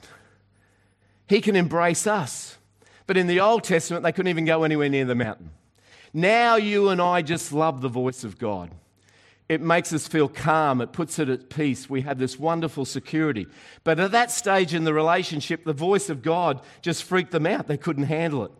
He 1.27 1.39
can 1.39 1.55
embrace 1.55 2.05
us. 2.05 2.57
But 3.11 3.17
in 3.17 3.27
the 3.27 3.41
Old 3.41 3.65
Testament, 3.65 4.03
they 4.03 4.13
couldn't 4.13 4.29
even 4.29 4.45
go 4.45 4.63
anywhere 4.63 4.87
near 4.87 5.03
the 5.03 5.15
mountain. 5.15 5.51
Now 6.13 6.55
you 6.55 6.87
and 6.87 7.01
I 7.01 7.21
just 7.21 7.51
love 7.51 7.81
the 7.81 7.89
voice 7.89 8.23
of 8.23 8.39
God. 8.39 8.71
It 9.49 9.59
makes 9.59 9.91
us 9.91 10.07
feel 10.07 10.29
calm. 10.29 10.79
It 10.79 10.93
puts 10.93 11.19
it 11.19 11.27
at 11.27 11.49
peace. 11.49 11.89
We 11.89 12.03
have 12.03 12.19
this 12.19 12.39
wonderful 12.39 12.85
security. 12.85 13.47
But 13.83 13.99
at 13.99 14.13
that 14.13 14.31
stage 14.31 14.73
in 14.73 14.85
the 14.85 14.93
relationship, 14.93 15.65
the 15.65 15.73
voice 15.73 16.09
of 16.09 16.21
God 16.21 16.61
just 16.81 17.03
freaked 17.03 17.31
them 17.31 17.45
out. 17.45 17.67
They 17.67 17.75
couldn't 17.75 18.05
handle 18.05 18.45
it. 18.45 18.51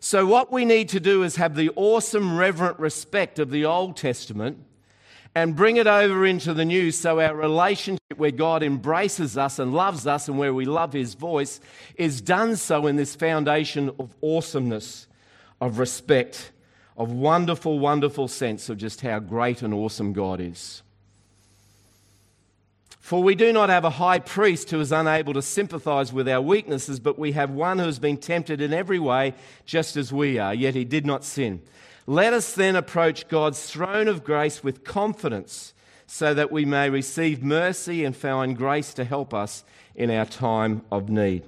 So, 0.00 0.26
what 0.26 0.50
we 0.50 0.64
need 0.64 0.88
to 0.88 0.98
do 0.98 1.22
is 1.22 1.36
have 1.36 1.54
the 1.54 1.70
awesome, 1.76 2.36
reverent 2.36 2.80
respect 2.80 3.38
of 3.38 3.50
the 3.50 3.64
Old 3.64 3.96
Testament 3.96 4.58
and 5.42 5.54
bring 5.54 5.76
it 5.76 5.86
over 5.86 6.26
into 6.26 6.52
the 6.52 6.64
new 6.64 6.90
so 6.90 7.20
our 7.20 7.34
relationship 7.34 8.00
where 8.16 8.32
God 8.32 8.64
embraces 8.64 9.38
us 9.38 9.60
and 9.60 9.72
loves 9.72 10.04
us 10.04 10.26
and 10.26 10.36
where 10.36 10.52
we 10.52 10.64
love 10.64 10.92
His 10.92 11.14
voice 11.14 11.60
is 11.94 12.20
done 12.20 12.56
so 12.56 12.88
in 12.88 12.96
this 12.96 13.14
foundation 13.14 13.90
of 14.00 14.14
awesomeness, 14.20 15.06
of 15.60 15.78
respect, 15.78 16.50
of 16.96 17.12
wonderful, 17.12 17.78
wonderful 17.78 18.26
sense 18.26 18.68
of 18.68 18.78
just 18.78 19.00
how 19.02 19.20
great 19.20 19.62
and 19.62 19.72
awesome 19.72 20.12
God 20.12 20.40
is. 20.40 20.82
For 22.98 23.22
we 23.22 23.36
do 23.36 23.52
not 23.52 23.68
have 23.68 23.84
a 23.84 23.90
high 23.90 24.18
priest 24.18 24.70
who 24.70 24.80
is 24.80 24.90
unable 24.90 25.34
to 25.34 25.40
sympathize 25.40 26.12
with 26.12 26.28
our 26.28 26.42
weaknesses, 26.42 26.98
but 26.98 27.16
we 27.16 27.32
have 27.32 27.50
one 27.50 27.78
who 27.78 27.86
has 27.86 28.00
been 28.00 28.16
tempted 28.16 28.60
in 28.60 28.74
every 28.74 28.98
way, 28.98 29.34
just 29.64 29.96
as 29.96 30.12
we 30.12 30.38
are, 30.38 30.52
yet 30.52 30.74
he 30.74 30.84
did 30.84 31.06
not 31.06 31.24
sin. 31.24 31.62
Let 32.08 32.32
us 32.32 32.54
then 32.54 32.74
approach 32.74 33.28
God's 33.28 33.70
throne 33.70 34.08
of 34.08 34.24
grace 34.24 34.64
with 34.64 34.82
confidence 34.82 35.74
so 36.06 36.32
that 36.32 36.50
we 36.50 36.64
may 36.64 36.88
receive 36.88 37.42
mercy 37.42 38.02
and 38.02 38.16
find 38.16 38.56
grace 38.56 38.94
to 38.94 39.04
help 39.04 39.34
us 39.34 39.62
in 39.94 40.10
our 40.10 40.24
time 40.24 40.80
of 40.90 41.10
need. 41.10 41.44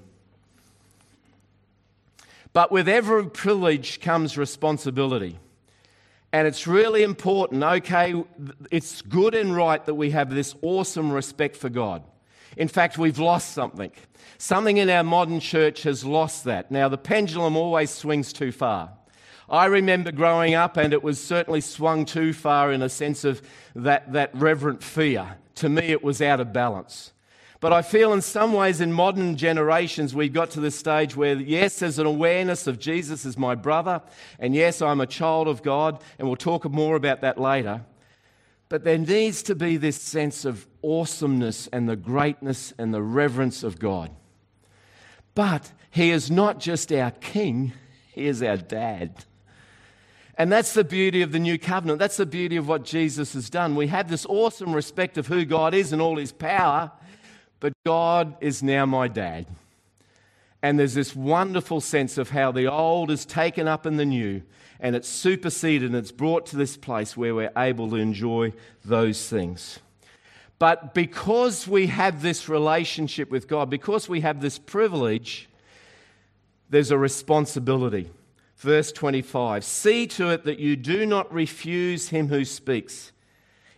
But 2.53 2.71
with 2.71 2.91
every 2.91 3.31
privilege 3.31 4.03
comes 4.03 4.37
responsibility. 4.37 5.39
And 6.31 6.47
it's 6.47 6.67
really 6.67 7.05
important. 7.05 7.65
Okay, 7.65 8.23
it's 8.71 9.01
good 9.01 9.35
and 9.35 9.57
right 9.57 9.83
that 9.87 9.95
we 9.95 10.11
have 10.11 10.29
this 10.29 10.55
awesome 10.61 11.11
respect 11.11 11.57
for 11.57 11.71
God. 11.71 12.03
In 12.59 12.69
fact, 12.69 12.99
we've 12.99 13.19
lost 13.19 13.55
something. 13.55 13.93
Something 14.37 14.77
in 14.77 14.91
our 14.91 15.05
modern 15.05 15.41
church 15.41 15.85
has 15.85 16.05
lost 16.05 16.45
that. 16.45 16.71
Now, 16.71 16.91
the 16.91 16.99
pendulum 16.99 17.57
always 17.57 17.89
swings 17.89 18.31
too 18.35 18.53
far. 18.53 18.91
I 19.51 19.67
remember 19.67 20.13
growing 20.13 20.55
up, 20.55 20.77
and 20.77 20.93
it 20.93 21.03
was 21.03 21.23
certainly 21.23 21.61
swung 21.61 22.05
too 22.05 22.33
far 22.33 22.71
in 22.73 22.83
a 22.83 22.89
sense 22.89 23.25
of 23.25 23.43
that, 23.75 24.13
that 24.13 24.31
reverent 24.33 24.83
fear. 24.83 25.37
To 25.57 25.69
me, 25.69 25.87
it 25.87 26.05
was 26.05 26.23
out 26.23 26.39
of 26.39 26.53
balance. 26.53 27.13
But 27.59 27.73
I 27.73 27.83
feel 27.83 28.13
in 28.13 28.23
some 28.23 28.53
ways 28.53 28.81
in 28.81 28.93
modern 28.93 29.37
generations, 29.37 30.15
we've 30.15 30.33
got 30.33 30.51
to 30.53 30.61
this 30.61 30.79
stage 30.79 31.17
where, 31.17 31.35
yes, 31.35 31.81
there's 31.81 31.99
an 31.99 32.07
awareness 32.07 32.67
of 32.69 32.79
Jesus 32.79 33.27
as 33.27 33.37
my 33.37 33.57
brother, 33.57 34.01
and 34.39 34.55
yes, 34.55 34.81
I'm 34.81 35.01
a 35.01 35.07
child 35.07 35.49
of 35.49 35.63
God, 35.63 36.01
and 36.19 36.29
we'll 36.29 36.37
talk 36.37 36.65
more 36.71 36.95
about 36.95 37.21
that 37.21 37.39
later. 37.39 37.83
But 38.71 38.85
there 38.85 38.99
needs 38.99 39.43
to 39.43 39.57
be 39.57 39.77
this 39.77 40.01
sense 40.01 40.45
of 40.45 40.67
awesomeness 40.81 41.67
and 41.67 41.89
the 41.89 41.97
greatness 41.97 42.73
and 42.79 42.95
the 42.95 43.03
reverence 43.03 43.65
of 43.65 43.81
God. 43.81 44.11
But 45.35 45.73
He 45.91 46.13
is 46.13 46.31
not 46.31 46.61
just 46.61 46.93
our 46.93 47.11
King, 47.11 47.73
He 48.13 48.27
is 48.27 48.45
our 48.45 48.57
dad. 48.57 49.25
And 50.41 50.51
that's 50.51 50.73
the 50.73 50.85
beauty 50.85 51.21
of 51.21 51.33
the 51.33 51.39
new 51.39 51.59
covenant. 51.59 51.99
That's 51.99 52.17
the 52.17 52.25
beauty 52.25 52.57
of 52.57 52.67
what 52.67 52.83
Jesus 52.83 53.35
has 53.35 53.51
done. 53.51 53.77
We 53.77 53.89
have 53.89 54.09
this 54.09 54.25
awesome 54.25 54.75
respect 54.75 55.19
of 55.19 55.27
who 55.27 55.45
God 55.45 55.75
is 55.75 55.93
and 55.93 56.01
all 56.01 56.17
his 56.17 56.33
power, 56.33 56.91
but 57.61 57.75
God 57.85 58.35
is 58.41 58.63
now 58.63 58.87
my 58.87 59.07
dad. 59.07 59.45
And 60.63 60.79
there's 60.79 60.95
this 60.95 61.15
wonderful 61.15 61.83
sense 61.83 62.17
of 62.17 62.31
how 62.31 62.53
the 62.53 62.73
old 62.73 63.11
is 63.11 63.27
taken 63.27 63.69
up 63.69 63.85
in 63.85 63.99
the 63.99 64.07
new 64.07 64.41
and 64.81 64.97
it's 64.97 65.11
superseded 65.11 65.91
and 65.91 65.95
it's 65.95 66.11
brought 66.11 66.47
to 66.47 66.57
this 66.57 66.75
place 66.75 67.19
where 67.19 67.35
we're 67.35 67.53
able 67.55 67.91
to 67.91 67.97
enjoy 67.97 68.55
those 68.83 69.29
things. 69.29 69.79
But 70.59 70.95
because 70.95 71.69
we 71.69 71.89
have 71.89 72.23
this 72.23 72.49
relationship 72.49 73.31
with 73.31 73.47
God, 73.47 73.69
because 73.69 74.09
we 74.09 74.23
have 74.23 74.41
this 74.41 74.59
privilege, 74.59 75.51
there's 76.71 76.91
a 76.91 76.97
responsibility. 76.97 78.09
Verse 78.61 78.93
25 78.93 79.65
See 79.65 80.07
to 80.07 80.29
it 80.29 80.45
that 80.45 80.59
you 80.59 80.77
do 80.77 81.07
not 81.07 81.33
refuse 81.33 82.11
him 82.11 82.29
who 82.29 82.45
speaks. 82.45 83.11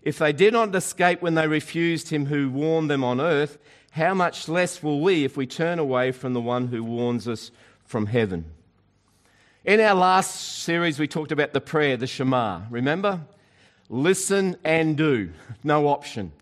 If 0.03 0.19
they 0.19 0.33
did 0.33 0.53
not 0.53 0.75
escape 0.75 1.23
when 1.23 1.37
they 1.37 1.47
refused 1.47 2.09
him 2.09 2.27
who 2.27 2.51
warned 2.51 2.91
them 2.91 3.05
on 3.05 3.21
earth, 3.21 3.59
how 3.93 4.12
much 4.12 4.49
less 4.49 4.83
will 4.83 5.01
we 5.01 5.25
if 5.25 5.37
we 5.37 5.47
turn 5.47 5.79
away 5.79 6.11
from 6.11 6.33
the 6.33 6.41
one 6.41 6.67
who 6.67 6.83
warns 6.83 7.29
us 7.29 7.53
from 7.85 8.07
heaven? 8.07 8.45
In 9.65 9.79
our 9.79 9.95
last 9.95 10.65
series, 10.65 10.99
we 10.99 11.07
talked 11.07 11.31
about 11.31 11.53
the 11.53 11.61
prayer, 11.61 11.97
the 11.97 12.09
Shema. 12.09 12.62
Remember? 12.69 13.21
Listen 13.89 14.57
and 14.65 14.97
do, 14.97 15.31
no 15.62 15.87
option. 15.87 16.33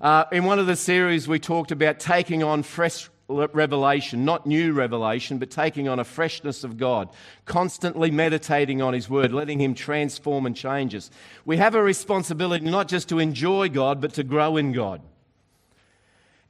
Uh, 0.00 0.24
in 0.32 0.42
one 0.42 0.58
of 0.58 0.66
the 0.66 0.74
series, 0.74 1.28
we 1.28 1.38
talked 1.38 1.70
about 1.70 2.00
taking 2.00 2.42
on 2.42 2.64
fresh 2.64 3.08
revelation, 3.28 4.24
not 4.24 4.46
new 4.46 4.72
revelation, 4.72 5.38
but 5.38 5.50
taking 5.50 5.88
on 5.88 5.98
a 5.98 6.04
freshness 6.04 6.62
of 6.62 6.76
God, 6.76 7.08
constantly 7.44 8.10
meditating 8.10 8.80
on 8.80 8.94
His 8.94 9.10
Word, 9.10 9.32
letting 9.32 9.60
Him 9.60 9.74
transform 9.74 10.46
and 10.46 10.56
change 10.56 10.94
us. 10.94 11.10
We 11.44 11.56
have 11.56 11.74
a 11.74 11.82
responsibility 11.82 12.64
not 12.64 12.88
just 12.88 13.08
to 13.08 13.18
enjoy 13.18 13.68
God, 13.68 14.00
but 14.00 14.14
to 14.14 14.22
grow 14.22 14.56
in 14.56 14.72
God. 14.72 15.02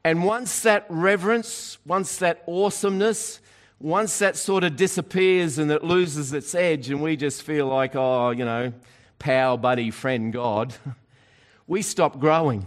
And 0.05 0.23
once 0.23 0.61
that 0.61 0.87
reverence, 0.89 1.79
once 1.87 2.19
that 2.19 2.43
awesomeness, 2.47 3.41
once 3.81 4.19
that 4.19 4.37
sort 4.37 4.63
of 4.63 4.77
disappears 4.77 5.59
and 5.59 5.71
it 5.71 5.83
loses 5.83 6.33
its 6.33 6.55
edge, 6.55 6.91
and 6.91 7.03
we 7.03 7.17
just 7.17 7.43
feel 7.43 7.67
like, 7.67 7.97
oh, 7.97 8.31
you 8.31 8.45
know, 8.45 8.73
pal, 9.19 9.57
buddy, 9.57 9.91
friend, 9.91 10.33
God, 10.33 10.75
we 11.67 11.83
stop 11.83 12.21
growing. 12.21 12.67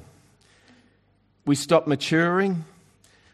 We 1.45 1.55
stop 1.55 1.87
maturing 1.87 2.65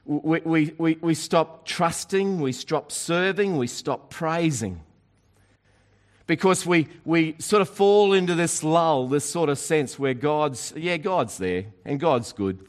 we, 0.05 0.39
we, 0.41 0.73
we, 0.77 0.97
we 1.01 1.13
stop 1.15 1.65
trusting, 1.65 2.39
we 2.39 2.51
stop 2.51 2.91
serving, 2.91 3.57
we 3.57 3.67
stop 3.67 4.09
praising. 4.09 4.81
Because 6.27 6.65
we, 6.65 6.87
we 7.05 7.35
sort 7.39 7.61
of 7.61 7.69
fall 7.69 8.13
into 8.13 8.33
this 8.35 8.63
lull, 8.63 9.07
this 9.07 9.25
sort 9.25 9.49
of 9.49 9.59
sense 9.59 9.99
where 9.99 10.13
God's, 10.13 10.73
yeah, 10.75 10.97
God's 10.97 11.37
there 11.37 11.65
and 11.83 11.99
God's 11.99 12.33
good. 12.33 12.67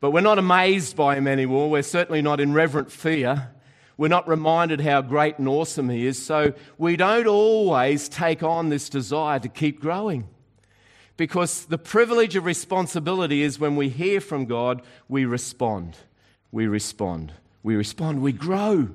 But 0.00 0.10
we're 0.10 0.20
not 0.20 0.38
amazed 0.38 0.96
by 0.96 1.16
Him 1.16 1.28
anymore. 1.28 1.70
We're 1.70 1.82
certainly 1.82 2.22
not 2.22 2.40
in 2.40 2.52
reverent 2.52 2.90
fear. 2.90 3.50
We're 3.96 4.08
not 4.08 4.28
reminded 4.28 4.80
how 4.80 5.00
great 5.02 5.38
and 5.38 5.48
awesome 5.48 5.88
He 5.88 6.06
is. 6.06 6.24
So 6.24 6.54
we 6.76 6.96
don't 6.96 7.28
always 7.28 8.08
take 8.08 8.42
on 8.42 8.68
this 8.68 8.88
desire 8.88 9.38
to 9.38 9.48
keep 9.48 9.80
growing. 9.80 10.28
Because 11.16 11.66
the 11.66 11.78
privilege 11.78 12.34
of 12.34 12.44
responsibility 12.44 13.42
is 13.42 13.58
when 13.58 13.76
we 13.76 13.88
hear 13.88 14.20
from 14.20 14.46
God, 14.46 14.82
we 15.08 15.24
respond. 15.24 15.96
We 16.50 16.66
respond. 16.66 17.32
We 17.62 17.76
respond. 17.76 18.20
We 18.20 18.32
grow. 18.32 18.88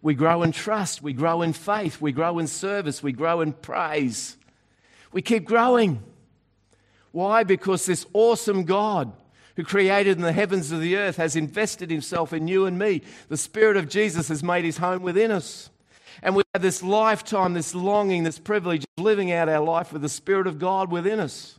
We 0.00 0.14
grow 0.14 0.42
in 0.42 0.52
trust. 0.52 1.02
We 1.02 1.12
grow 1.12 1.42
in 1.42 1.52
faith. 1.52 2.00
We 2.00 2.12
grow 2.12 2.38
in 2.38 2.46
service. 2.46 3.02
We 3.02 3.12
grow 3.12 3.40
in 3.40 3.52
praise. 3.52 4.36
We 5.12 5.20
keep 5.20 5.44
growing. 5.44 6.02
Why? 7.12 7.44
Because 7.44 7.86
this 7.86 8.06
awesome 8.12 8.64
God 8.64 9.12
who 9.56 9.64
created 9.64 10.16
in 10.16 10.22
the 10.22 10.32
heavens 10.32 10.70
of 10.70 10.80
the 10.80 10.96
earth 10.96 11.16
has 11.16 11.36
invested 11.36 11.90
himself 11.90 12.32
in 12.32 12.46
you 12.48 12.66
and 12.66 12.78
me. 12.78 13.02
The 13.28 13.36
Spirit 13.36 13.76
of 13.76 13.88
Jesus 13.88 14.28
has 14.28 14.42
made 14.42 14.64
his 14.64 14.76
home 14.76 15.02
within 15.02 15.30
us. 15.30 15.70
And 16.22 16.34
we 16.34 16.42
have 16.54 16.62
this 16.62 16.82
lifetime, 16.82 17.54
this 17.54 17.74
longing, 17.74 18.22
this 18.22 18.38
privilege 18.38 18.84
of 18.96 19.04
living 19.04 19.32
out 19.32 19.48
our 19.48 19.64
life 19.64 19.92
with 19.92 20.02
the 20.02 20.08
Spirit 20.08 20.46
of 20.46 20.58
God 20.58 20.90
within 20.90 21.20
us. 21.20 21.58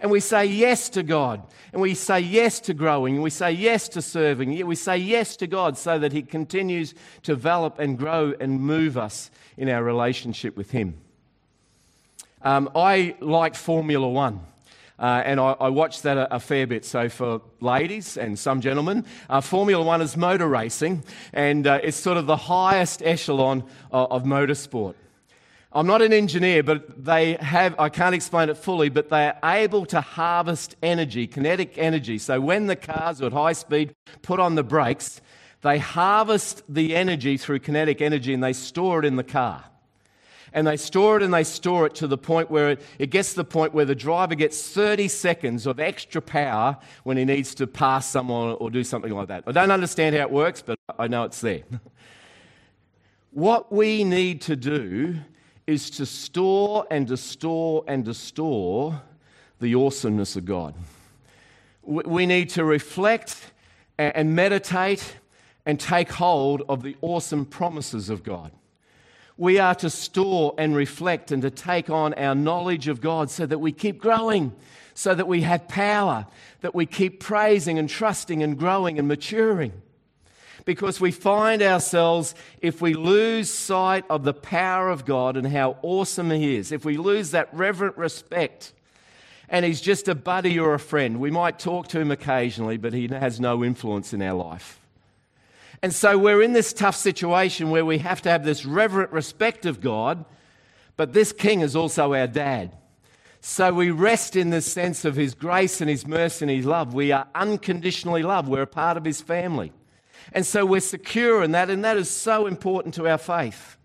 And 0.00 0.10
we 0.10 0.20
say 0.20 0.44
yes 0.46 0.88
to 0.90 1.02
God. 1.02 1.42
And 1.72 1.80
we 1.80 1.94
say 1.94 2.20
yes 2.20 2.60
to 2.60 2.74
growing. 2.74 3.14
And 3.14 3.22
we 3.22 3.30
say 3.30 3.52
yes 3.52 3.88
to 3.90 4.02
serving. 4.02 4.66
We 4.66 4.74
say 4.74 4.98
yes 4.98 5.36
to 5.36 5.46
God 5.46 5.76
so 5.78 5.98
that 5.98 6.12
He 6.12 6.22
continues 6.22 6.94
to 7.22 7.34
develop 7.34 7.78
and 7.78 7.98
grow 7.98 8.34
and 8.38 8.60
move 8.60 8.96
us 8.98 9.30
in 9.56 9.68
our 9.68 9.82
relationship 9.82 10.56
with 10.56 10.70
Him. 10.70 10.96
Um, 12.42 12.70
I 12.74 13.16
like 13.20 13.54
Formula 13.54 14.08
One. 14.08 14.40
Uh, 14.98 15.22
and 15.26 15.38
I, 15.38 15.54
I 15.60 15.68
watch 15.68 16.02
that 16.02 16.16
a, 16.16 16.36
a, 16.36 16.40
fair 16.40 16.66
bit. 16.66 16.82
So, 16.84 17.10
for 17.10 17.42
ladies 17.60 18.16
and 18.16 18.38
some 18.38 18.62
gentlemen, 18.62 19.04
uh, 19.28 19.42
Formula 19.42 19.84
One 19.84 20.00
is 20.00 20.16
motor 20.16 20.48
racing, 20.48 21.04
and 21.34 21.66
uh, 21.66 21.80
it's 21.82 21.98
sort 21.98 22.16
of 22.16 22.24
the 22.24 22.36
highest 22.36 23.02
echelon 23.02 23.64
of, 23.92 24.10
of 24.10 24.22
motorsport. 24.22 24.94
I'm 25.76 25.86
not 25.86 26.00
an 26.00 26.14
engineer, 26.14 26.62
but 26.62 27.04
they 27.04 27.34
have, 27.34 27.78
I 27.78 27.90
can't 27.90 28.14
explain 28.14 28.48
it 28.48 28.56
fully, 28.56 28.88
but 28.88 29.10
they 29.10 29.26
are 29.26 29.38
able 29.44 29.84
to 29.86 30.00
harvest 30.00 30.74
energy, 30.82 31.26
kinetic 31.26 31.76
energy. 31.76 32.16
So 32.16 32.40
when 32.40 32.66
the 32.66 32.76
cars 32.76 33.20
are 33.20 33.26
at 33.26 33.34
high 33.34 33.52
speed 33.52 33.94
put 34.22 34.40
on 34.40 34.54
the 34.54 34.62
brakes, 34.62 35.20
they 35.60 35.78
harvest 35.78 36.62
the 36.66 36.96
energy 36.96 37.36
through 37.36 37.58
kinetic 37.58 38.00
energy 38.00 38.32
and 38.32 38.42
they 38.42 38.54
store 38.54 39.00
it 39.00 39.04
in 39.04 39.16
the 39.16 39.22
car. 39.22 39.64
And 40.54 40.66
they 40.66 40.78
store 40.78 41.18
it 41.18 41.22
and 41.22 41.34
they 41.34 41.44
store 41.44 41.84
it 41.84 41.94
to 41.96 42.06
the 42.06 42.16
point 42.16 42.50
where 42.50 42.70
it, 42.70 42.80
it 42.98 43.10
gets 43.10 43.32
to 43.32 43.36
the 43.36 43.44
point 43.44 43.74
where 43.74 43.84
the 43.84 43.94
driver 43.94 44.34
gets 44.34 44.66
30 44.70 45.08
seconds 45.08 45.66
of 45.66 45.78
extra 45.78 46.22
power 46.22 46.78
when 47.04 47.18
he 47.18 47.26
needs 47.26 47.54
to 47.56 47.66
pass 47.66 48.08
someone 48.08 48.56
or 48.60 48.70
do 48.70 48.82
something 48.82 49.12
like 49.12 49.28
that. 49.28 49.44
I 49.46 49.52
don't 49.52 49.70
understand 49.70 50.16
how 50.16 50.22
it 50.22 50.30
works, 50.30 50.62
but 50.62 50.78
I 50.98 51.06
know 51.06 51.24
it's 51.24 51.42
there. 51.42 51.64
what 53.32 53.70
we 53.70 54.04
need 54.04 54.40
to 54.42 54.56
do 54.56 55.16
is 55.66 55.90
to 55.90 56.06
store 56.06 56.86
and 56.90 57.08
to 57.08 57.16
store 57.16 57.84
and 57.88 58.04
to 58.04 58.14
store 58.14 59.02
the 59.60 59.74
awesomeness 59.74 60.36
of 60.36 60.44
God. 60.44 60.74
We 61.82 62.26
need 62.26 62.50
to 62.50 62.64
reflect 62.64 63.52
and 63.98 64.34
meditate 64.34 65.16
and 65.64 65.80
take 65.80 66.10
hold 66.10 66.62
of 66.68 66.82
the 66.82 66.96
awesome 67.00 67.44
promises 67.44 68.10
of 68.10 68.22
God. 68.22 68.52
We 69.36 69.58
are 69.58 69.74
to 69.76 69.90
store 69.90 70.54
and 70.56 70.74
reflect 70.74 71.32
and 71.32 71.42
to 71.42 71.50
take 71.50 71.90
on 71.90 72.14
our 72.14 72.34
knowledge 72.34 72.88
of 72.88 73.00
God 73.00 73.30
so 73.30 73.44
that 73.46 73.58
we 73.58 73.72
keep 73.72 73.98
growing, 73.98 74.52
so 74.94 75.14
that 75.14 75.28
we 75.28 75.42
have 75.42 75.68
power, 75.68 76.26
that 76.60 76.74
we 76.74 76.86
keep 76.86 77.20
praising 77.20 77.78
and 77.78 77.88
trusting 77.88 78.42
and 78.42 78.58
growing 78.58 78.98
and 78.98 79.08
maturing 79.08 79.72
because 80.66 81.00
we 81.00 81.12
find 81.12 81.62
ourselves, 81.62 82.34
if 82.60 82.82
we 82.82 82.92
lose 82.92 83.48
sight 83.48 84.04
of 84.10 84.24
the 84.24 84.34
power 84.34 84.90
of 84.90 85.06
God 85.06 85.36
and 85.36 85.46
how 85.46 85.78
awesome 85.80 86.30
He 86.30 86.56
is, 86.56 86.72
if 86.72 86.84
we 86.84 86.98
lose 86.98 87.30
that 87.30 87.48
reverent 87.54 87.96
respect, 87.96 88.74
and 89.48 89.64
He's 89.64 89.80
just 89.80 90.08
a 90.08 90.14
buddy 90.14 90.58
or 90.58 90.74
a 90.74 90.80
friend, 90.80 91.20
we 91.20 91.30
might 91.30 91.60
talk 91.60 91.86
to 91.88 92.00
Him 92.00 92.10
occasionally, 92.10 92.76
but 92.76 92.92
He 92.92 93.06
has 93.06 93.38
no 93.40 93.64
influence 93.64 94.12
in 94.12 94.20
our 94.20 94.34
life. 94.34 94.80
And 95.82 95.94
so 95.94 96.18
we're 96.18 96.42
in 96.42 96.52
this 96.52 96.72
tough 96.72 96.96
situation 96.96 97.70
where 97.70 97.84
we 97.84 97.98
have 97.98 98.20
to 98.22 98.28
have 98.28 98.44
this 98.44 98.66
reverent 98.66 99.12
respect 99.12 99.66
of 99.66 99.80
God, 99.80 100.24
but 100.96 101.12
this 101.12 101.32
King 101.32 101.60
is 101.60 101.76
also 101.76 102.12
our 102.12 102.26
dad. 102.26 102.76
So 103.40 103.72
we 103.72 103.92
rest 103.92 104.34
in 104.34 104.50
the 104.50 104.62
sense 104.62 105.04
of 105.04 105.14
His 105.14 105.32
grace 105.32 105.80
and 105.80 105.88
His 105.88 106.08
mercy 106.08 106.44
and 106.44 106.50
His 106.50 106.66
love. 106.66 106.92
We 106.92 107.12
are 107.12 107.28
unconditionally 107.36 108.24
loved, 108.24 108.48
we're 108.48 108.62
a 108.62 108.66
part 108.66 108.96
of 108.96 109.04
His 109.04 109.20
family. 109.20 109.72
And 110.32 110.44
so 110.44 110.66
we're 110.66 110.80
secure 110.80 111.42
in 111.42 111.52
that, 111.52 111.70
and 111.70 111.84
that 111.84 111.96
is 111.96 112.10
so 112.10 112.46
important 112.46 112.94
to 112.94 113.08
our 113.08 113.18
faith. 113.18 113.76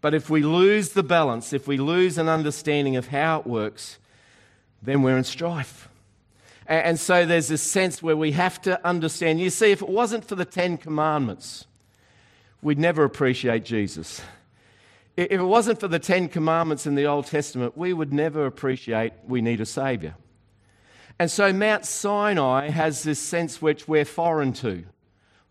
But 0.00 0.14
if 0.14 0.28
we 0.28 0.42
lose 0.42 0.90
the 0.90 1.02
balance, 1.02 1.52
if 1.52 1.66
we 1.66 1.78
lose 1.78 2.18
an 2.18 2.28
understanding 2.28 2.96
of 2.96 3.08
how 3.08 3.40
it 3.40 3.46
works, 3.46 3.98
then 4.82 5.02
we're 5.02 5.16
in 5.16 5.24
strife. 5.24 5.88
And 6.66 6.98
so 6.98 7.26
there's 7.26 7.48
this 7.48 7.62
sense 7.62 8.02
where 8.02 8.16
we 8.16 8.32
have 8.32 8.60
to 8.62 8.84
understand. 8.86 9.40
You 9.40 9.50
see, 9.50 9.70
if 9.70 9.82
it 9.82 9.88
wasn't 9.88 10.26
for 10.26 10.34
the 10.34 10.44
Ten 10.44 10.78
Commandments, 10.78 11.66
we'd 12.62 12.78
never 12.78 13.04
appreciate 13.04 13.64
Jesus. 13.64 14.22
If 15.16 15.30
it 15.30 15.42
wasn't 15.42 15.78
for 15.78 15.88
the 15.88 15.98
Ten 15.98 16.28
Commandments 16.28 16.86
in 16.86 16.94
the 16.94 17.06
Old 17.06 17.26
Testament, 17.26 17.76
we 17.76 17.92
would 17.92 18.12
never 18.12 18.46
appreciate 18.46 19.12
we 19.26 19.42
need 19.42 19.60
a 19.60 19.66
Savior. 19.66 20.16
And 21.18 21.30
so 21.30 21.52
Mount 21.52 21.86
Sinai 21.86 22.70
has 22.70 23.04
this 23.04 23.20
sense 23.20 23.62
which 23.62 23.86
we're 23.86 24.04
foreign 24.04 24.52
to. 24.54 24.84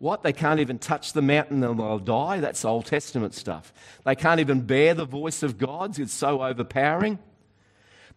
What? 0.04 0.22
They 0.22 0.34
can't 0.34 0.60
even 0.60 0.80
touch 0.80 1.14
the 1.14 1.22
mountain 1.22 1.64
and 1.64 1.80
they'll 1.80 1.98
die? 1.98 2.42
That's 2.42 2.66
Old 2.66 2.88
Testament 2.88 3.34
stuff. 3.34 3.72
They 4.04 4.16
can't 4.16 4.42
even 4.42 4.60
bear 4.60 4.94
the 4.94 5.06
voice 5.06 5.44
of 5.44 5.58
God. 5.58 5.98
It's 5.98 6.12
so 6.12 6.44
overpowering. 6.44 7.20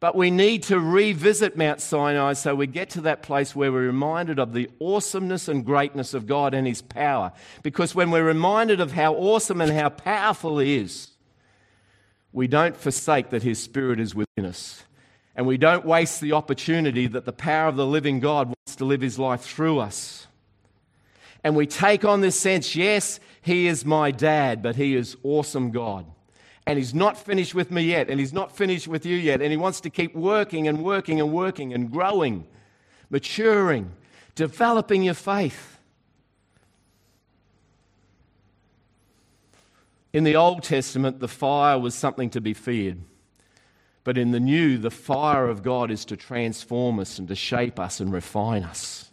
But 0.01 0.17
we 0.17 0.33
need 0.33 0.65
to 0.65 0.81
revisit 0.81 1.57
Mount 1.57 1.81
Sinai 1.81 2.33
so 2.33 2.57
we 2.57 2.67
get 2.67 2.91
to 2.91 3.03
that 3.03 3.23
place 3.23 3.55
where 3.55 3.71
we're 3.71 3.87
reminded 3.87 4.41
of 4.41 4.53
the 4.53 4.69
awesomeness 4.81 5.47
and 5.47 5.65
greatness 5.65 6.13
of 6.13 6.27
God 6.27 6.55
and 6.55 6.67
His 6.67 6.83
power. 6.83 7.31
Because 7.63 7.95
when 7.95 8.11
we're 8.11 8.25
reminded 8.25 8.81
of 8.81 8.91
how 8.91 9.15
awesome 9.15 9.61
and 9.61 9.71
how 9.71 9.91
powerful 9.91 10.59
He 10.59 10.79
is, 10.79 11.11
we 12.33 12.49
don't 12.49 12.77
forsake 12.77 13.31
that 13.31 13.45
His 13.45 13.63
Spirit 13.63 14.01
is 14.01 14.13
within 14.13 14.45
us. 14.45 14.83
And 15.37 15.47
we 15.47 15.57
don't 15.57 15.87
waste 15.87 16.21
the 16.21 16.33
opportunity 16.33 17.07
that 17.07 17.27
the 17.27 17.33
power 17.33 17.69
of 17.69 17.77
the 17.77 17.87
living 17.87 18.19
God 18.19 18.49
wants 18.49 18.75
to 18.75 18.85
live 18.85 19.03
His 19.03 19.21
life 19.21 19.43
through 19.43 19.79
us 19.79 20.26
and 21.47 21.55
we 21.55 21.65
take 21.65 22.05
on 22.05 22.23
this 22.23 22.35
sense 22.35 22.75
yes, 22.75 23.21
He 23.41 23.69
is 23.69 23.85
my 23.85 24.11
dad, 24.11 24.65
but 24.65 24.75
He 24.75 24.97
is 24.97 25.17
awesome 25.23 25.71
God. 25.71 26.05
And 26.67 26.77
He's 26.77 26.93
not 26.93 27.17
finished 27.17 27.55
with 27.55 27.71
me 27.71 27.85
yet, 27.85 28.11
and 28.11 28.19
He's 28.19 28.33
not 28.33 28.57
finished 28.57 28.89
with 28.89 29.07
you 29.07 29.17
yet, 29.17 29.41
and 29.41 29.53
He 29.53 29.57
wants 29.57 29.81
to 29.83 29.89
keep 29.89 30.13
working 30.17 30.67
and 30.67 30.83
working 30.83 31.21
and 31.21 31.33
working 31.33 31.73
and 31.73 31.89
growing, 31.89 32.49
maturing, 33.11 33.93
developing 34.35 35.05
your 35.05 35.15
faith. 35.15 35.79
In 40.13 40.25
the 40.25 40.35
Old 40.35 40.65
Testament, 40.65 41.21
the 41.21 41.29
fire 41.29 41.79
was 41.79 41.95
something 41.95 42.29
to 42.31 42.41
be 42.41 42.55
feared. 42.55 42.99
But 44.03 44.19
in 44.19 44.33
the 44.33 44.41
New, 44.41 44.79
the 44.79 44.91
fire 44.91 45.47
of 45.47 45.63
God 45.63 45.93
is 45.93 46.05
to 46.07 46.17
transform 46.17 46.99
us 46.99 47.21
and 47.21 47.29
to 47.29 47.37
shape 47.37 47.79
us 47.79 48.01
and 48.01 48.13
refine 48.13 48.65
us. 48.65 49.13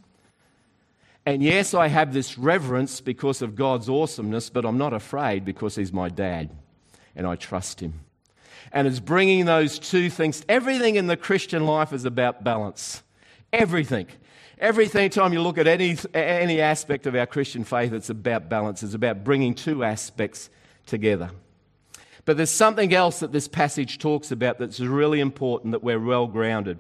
And 1.25 1.41
yes, 1.41 1.73
I 1.73 1.87
have 1.87 2.13
this 2.13 2.37
reverence 2.37 2.99
because 2.99 3.41
of 3.41 3.55
God's 3.55 3.87
awesomeness, 3.87 4.49
but 4.49 4.65
I'm 4.65 4.77
not 4.77 4.93
afraid 4.93 5.45
because 5.45 5.75
He's 5.75 5.93
my 5.93 6.09
dad 6.09 6.49
and 7.15 7.25
I 7.25 7.35
trust 7.35 7.79
Him. 7.79 8.01
And 8.71 8.87
it's 8.87 8.99
bringing 8.99 9.45
those 9.45 9.79
two 9.79 10.09
things. 10.09 10.43
Everything 10.49 10.95
in 10.95 11.07
the 11.07 11.15
Christian 11.15 11.65
life 11.65 11.93
is 11.93 12.05
about 12.05 12.43
balance. 12.43 13.03
Everything. 13.51 14.07
Every 14.57 14.87
time 14.87 15.33
you 15.33 15.41
look 15.41 15.57
at 15.57 15.67
any, 15.67 15.97
any 16.13 16.61
aspect 16.61 17.05
of 17.05 17.15
our 17.15 17.25
Christian 17.25 17.63
faith, 17.63 17.93
it's 17.93 18.09
about 18.09 18.49
balance. 18.49 18.83
It's 18.83 18.93
about 18.93 19.23
bringing 19.23 19.53
two 19.53 19.83
aspects 19.83 20.49
together. 20.85 21.31
But 22.25 22.37
there's 22.37 22.49
something 22.49 22.93
else 22.93 23.19
that 23.19 23.31
this 23.31 23.47
passage 23.47 23.99
talks 23.99 24.31
about 24.31 24.59
that's 24.59 24.79
really 24.79 25.19
important 25.19 25.71
that 25.71 25.83
we're 25.83 25.99
well 25.99 26.27
grounded. 26.27 26.79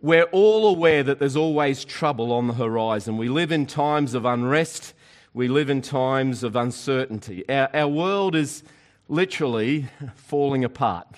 We're 0.00 0.24
all 0.24 0.68
aware 0.68 1.02
that 1.02 1.18
there's 1.18 1.36
always 1.36 1.84
trouble 1.84 2.32
on 2.32 2.46
the 2.48 2.54
horizon. 2.54 3.16
We 3.16 3.28
live 3.28 3.50
in 3.50 3.66
times 3.66 4.14
of 4.14 4.24
unrest, 4.24 4.94
we 5.32 5.48
live 5.48 5.70
in 5.70 5.82
times 5.82 6.42
of 6.42 6.56
uncertainty. 6.56 7.48
Our, 7.48 7.68
our 7.74 7.88
world 7.88 8.34
is 8.34 8.62
literally 9.08 9.88
falling 10.14 10.64
apart. 10.64 11.08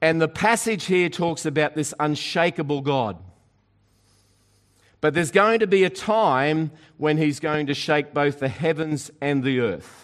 And 0.00 0.20
the 0.20 0.28
passage 0.28 0.84
here 0.84 1.08
talks 1.08 1.46
about 1.46 1.74
this 1.74 1.94
unshakable 1.98 2.82
God. 2.82 3.16
But 5.00 5.14
there's 5.14 5.30
going 5.30 5.60
to 5.60 5.66
be 5.66 5.84
a 5.84 5.90
time 5.90 6.70
when 6.96 7.16
he's 7.16 7.40
going 7.40 7.66
to 7.66 7.74
shake 7.74 8.14
both 8.14 8.38
the 8.38 8.48
heavens 8.48 9.10
and 9.20 9.42
the 9.42 9.60
earth. 9.60 10.03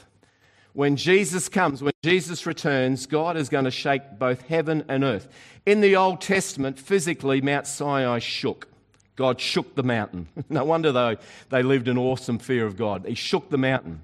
When 0.73 0.97
Jesus 0.97 1.49
comes, 1.49 1.83
when 1.83 1.93
Jesus 2.03 2.47
returns, 2.47 3.07
God 3.07 3.37
is 3.37 3.49
going 3.49 3.65
to 3.65 3.71
shake 3.71 4.19
both 4.19 4.43
heaven 4.43 4.85
and 4.89 5.03
earth. 5.03 5.29
In 5.67 5.81
the 5.81 5.97
Old 5.97 6.21
Testament, 6.21 6.79
physically, 6.79 7.41
Mount 7.41 7.67
Sinai 7.67 8.21
shook. 8.21 8.69
God 9.17 9.41
shook 9.41 9.75
the 9.75 9.83
mountain. 9.83 10.29
No 10.49 10.65
wonder, 10.65 10.93
though, 10.93 11.17
they 11.51 11.63
lived 11.63 11.89
in 11.89 11.99
awesome 11.99 12.39
fear 12.39 12.67
of 12.67 12.77
God. 12.77 13.05
He 13.07 13.15
shook 13.15 13.51
the 13.51 13.59
mountain. 13.59 14.03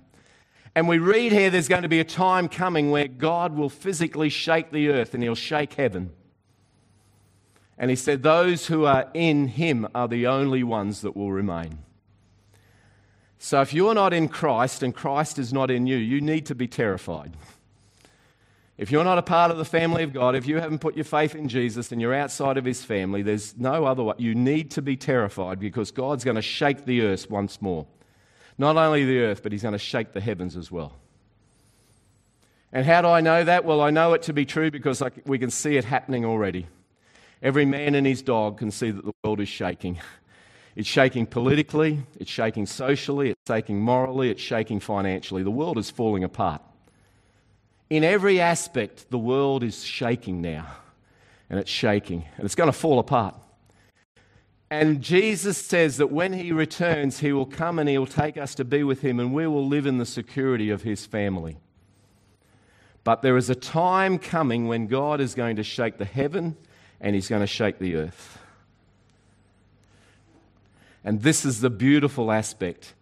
And 0.74 0.88
we 0.88 0.98
read 0.98 1.32
here 1.32 1.48
there's 1.48 1.68
going 1.68 1.84
to 1.84 1.88
be 1.88 2.00
a 2.00 2.04
time 2.04 2.48
coming 2.48 2.90
where 2.90 3.08
God 3.08 3.56
will 3.56 3.70
physically 3.70 4.28
shake 4.28 4.70
the 4.70 4.88
earth 4.90 5.14
and 5.14 5.22
he'll 5.22 5.34
shake 5.34 5.72
heaven. 5.74 6.10
And 7.78 7.90
he 7.90 7.96
said, 7.96 8.22
Those 8.22 8.66
who 8.66 8.84
are 8.84 9.08
in 9.14 9.48
him 9.48 9.88
are 9.94 10.08
the 10.08 10.26
only 10.26 10.62
ones 10.62 11.00
that 11.00 11.16
will 11.16 11.32
remain. 11.32 11.78
So 13.38 13.60
if 13.60 13.72
you're 13.72 13.94
not 13.94 14.12
in 14.12 14.28
Christ 14.28 14.82
and 14.82 14.94
Christ 14.94 15.38
is 15.38 15.52
not 15.52 15.70
in 15.70 15.86
you, 15.86 15.96
you 15.96 16.20
need 16.20 16.46
to 16.46 16.54
be 16.54 16.66
terrified. 16.66 17.32
If 18.78 18.90
you're 18.90 19.04
not 19.04 19.16
a 19.16 19.22
part 19.22 19.50
of 19.50 19.56
the 19.56 19.64
family 19.64 20.02
of 20.02 20.12
God, 20.12 20.34
if 20.34 20.46
you 20.46 20.58
haven't 20.58 20.80
put 20.80 20.96
your 20.96 21.04
faith 21.04 21.34
in 21.34 21.48
Jesus 21.48 21.92
and 21.92 22.00
you're 22.00 22.14
outside 22.14 22.58
of 22.58 22.64
his 22.64 22.84
family, 22.84 23.22
there's 23.22 23.56
no 23.56 23.86
other 23.86 24.02
way. 24.02 24.14
You 24.18 24.34
need 24.34 24.70
to 24.72 24.82
be 24.82 24.96
terrified 24.96 25.58
because 25.58 25.90
God's 25.90 26.24
going 26.24 26.34
to 26.34 26.42
shake 26.42 26.84
the 26.84 27.00
earth 27.02 27.30
once 27.30 27.62
more. 27.62 27.86
Not 28.58 28.76
only 28.76 29.04
the 29.04 29.20
earth, 29.20 29.42
but 29.42 29.52
he's 29.52 29.62
going 29.62 29.72
to 29.72 29.78
shake 29.78 30.12
the 30.12 30.20
heavens 30.20 30.56
as 30.56 30.70
well. 30.70 30.92
And 32.70 32.84
how 32.84 33.00
do 33.00 33.08
I 33.08 33.22
know 33.22 33.44
that? 33.44 33.64
Well, 33.64 33.80
I 33.80 33.90
know 33.90 34.12
it 34.12 34.22
to 34.22 34.34
be 34.34 34.44
true 34.44 34.70
because 34.70 35.02
we 35.24 35.38
can 35.38 35.50
see 35.50 35.78
it 35.78 35.84
happening 35.84 36.26
already. 36.26 36.66
Every 37.42 37.64
man 37.64 37.94
and 37.94 38.06
his 38.06 38.20
dog 38.20 38.58
can 38.58 38.70
see 38.70 38.90
that 38.90 39.04
the 39.04 39.12
world 39.24 39.40
is 39.40 39.48
shaking. 39.48 39.98
It's 40.76 40.88
shaking 40.88 41.26
politically, 41.26 42.00
it's 42.20 42.30
shaking 42.30 42.66
socially, 42.66 43.30
it's 43.30 43.40
shaking 43.48 43.80
morally, 43.80 44.30
it's 44.30 44.42
shaking 44.42 44.78
financially. 44.78 45.42
The 45.42 45.50
world 45.50 45.78
is 45.78 45.90
falling 45.90 46.22
apart. 46.22 46.60
In 47.88 48.04
every 48.04 48.40
aspect, 48.40 49.10
the 49.10 49.18
world 49.18 49.62
is 49.62 49.82
shaking 49.82 50.42
now. 50.42 50.66
And 51.48 51.58
it's 51.58 51.70
shaking, 51.70 52.24
and 52.36 52.44
it's 52.44 52.56
going 52.56 52.70
to 52.70 52.76
fall 52.76 52.98
apart. 52.98 53.34
And 54.68 55.00
Jesus 55.00 55.56
says 55.56 55.96
that 55.98 56.10
when 56.10 56.32
he 56.32 56.50
returns, 56.50 57.20
he 57.20 57.32
will 57.32 57.46
come 57.46 57.78
and 57.78 57.88
he 57.88 57.96
will 57.96 58.06
take 58.06 58.36
us 58.36 58.54
to 58.56 58.64
be 58.64 58.82
with 58.82 59.00
him, 59.00 59.20
and 59.20 59.32
we 59.32 59.46
will 59.46 59.66
live 59.66 59.86
in 59.86 59.98
the 59.98 60.04
security 60.04 60.70
of 60.70 60.82
his 60.82 61.06
family. 61.06 61.56
But 63.04 63.22
there 63.22 63.36
is 63.36 63.48
a 63.48 63.54
time 63.54 64.18
coming 64.18 64.66
when 64.66 64.88
God 64.88 65.20
is 65.20 65.36
going 65.36 65.54
to 65.56 65.62
shake 65.62 65.98
the 65.98 66.04
heaven 66.04 66.56
and 67.00 67.14
he's 67.14 67.28
going 67.28 67.40
to 67.40 67.46
shake 67.46 67.78
the 67.78 67.94
earth. 67.94 68.40
And 71.06 71.22
this 71.22 71.44
is 71.44 71.60
the 71.60 71.70
beautiful 71.70 72.32
aspect. 72.32 72.94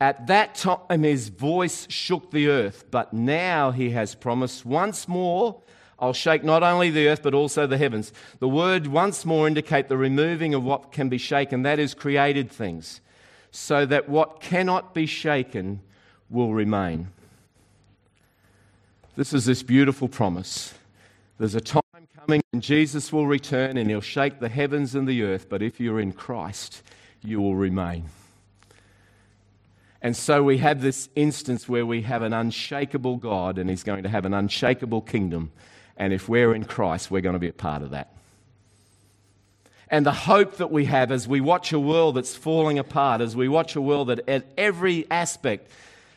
At 0.00 0.26
that 0.28 0.54
time, 0.54 1.02
his 1.02 1.28
voice 1.28 1.86
shook 1.90 2.30
the 2.30 2.48
earth, 2.48 2.86
but 2.90 3.12
now 3.12 3.70
he 3.70 3.90
has 3.90 4.14
promised 4.14 4.64
once 4.64 5.06
more, 5.06 5.60
I'll 5.98 6.14
shake 6.14 6.42
not 6.42 6.62
only 6.62 6.90
the 6.90 7.06
earth, 7.06 7.22
but 7.22 7.34
also 7.34 7.66
the 7.66 7.76
heavens. 7.76 8.12
The 8.38 8.48
word 8.48 8.86
once 8.86 9.26
more 9.26 9.46
indicate 9.46 9.88
the 9.88 9.96
removing 9.98 10.54
of 10.54 10.64
what 10.64 10.90
can 10.90 11.10
be 11.10 11.18
shaken, 11.18 11.62
that 11.62 11.78
is, 11.78 11.92
created 11.92 12.50
things, 12.50 13.02
so 13.50 13.84
that 13.86 14.08
what 14.08 14.40
cannot 14.40 14.94
be 14.94 15.04
shaken 15.04 15.80
will 16.30 16.54
remain. 16.54 17.08
This 19.16 19.34
is 19.34 19.44
this 19.44 19.62
beautiful 19.62 20.08
promise. 20.08 20.72
There's 21.38 21.54
a 21.54 21.60
time 21.60 21.82
coming 22.18 22.42
when 22.52 22.62
Jesus 22.62 23.12
will 23.12 23.26
return 23.26 23.76
and 23.76 23.90
he'll 23.90 24.00
shake 24.00 24.40
the 24.40 24.48
heavens 24.48 24.94
and 24.94 25.06
the 25.06 25.22
earth, 25.22 25.48
but 25.50 25.62
if 25.62 25.78
you're 25.78 26.00
in 26.00 26.12
Christ, 26.12 26.82
you 27.24 27.40
will 27.40 27.56
remain. 27.56 28.04
And 30.02 30.14
so 30.14 30.42
we 30.42 30.58
have 30.58 30.82
this 30.82 31.08
instance 31.14 31.66
where 31.68 31.86
we 31.86 32.02
have 32.02 32.22
an 32.22 32.34
unshakable 32.34 33.16
God 33.16 33.58
and 33.58 33.70
he's 33.70 33.82
going 33.82 34.02
to 34.02 34.08
have 34.08 34.26
an 34.26 34.34
unshakable 34.34 35.00
kingdom. 35.00 35.50
And 35.96 36.12
if 36.12 36.28
we're 36.28 36.54
in 36.54 36.64
Christ, 36.64 37.10
we're 37.10 37.22
going 37.22 37.34
to 37.34 37.38
be 37.38 37.48
a 37.48 37.54
part 37.54 37.82
of 37.82 37.90
that. 37.90 38.14
And 39.88 40.04
the 40.04 40.12
hope 40.12 40.56
that 40.56 40.70
we 40.70 40.84
have 40.86 41.10
as 41.10 41.26
we 41.26 41.40
watch 41.40 41.72
a 41.72 41.80
world 41.80 42.16
that's 42.16 42.34
falling 42.34 42.78
apart, 42.78 43.20
as 43.20 43.34
we 43.34 43.48
watch 43.48 43.76
a 43.76 43.80
world 43.80 44.08
that 44.08 44.28
at 44.28 44.44
every 44.58 45.10
aspect 45.10 45.70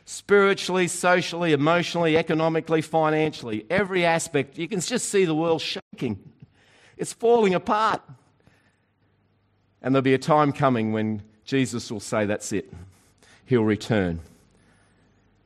spiritually, 0.07 0.87
socially, 0.87 1.51
emotionally, 1.51 2.17
economically, 2.17 2.81
financially, 2.81 3.65
every 3.69 4.05
aspect. 4.05 4.57
You 4.57 4.67
can 4.67 4.79
just 4.79 5.09
see 5.09 5.25
the 5.25 5.35
world 5.35 5.61
shaking. 5.61 6.17
It's 6.97 7.13
falling 7.13 7.53
apart. 7.53 8.01
And 9.81 9.93
there'll 9.93 10.03
be 10.03 10.13
a 10.13 10.19
time 10.19 10.51
coming 10.51 10.91
when 10.91 11.21
Jesus 11.45 11.91
will 11.91 11.99
say, 11.99 12.25
That's 12.25 12.51
it. 12.51 12.71
He'll 13.45 13.63
return 13.63 14.19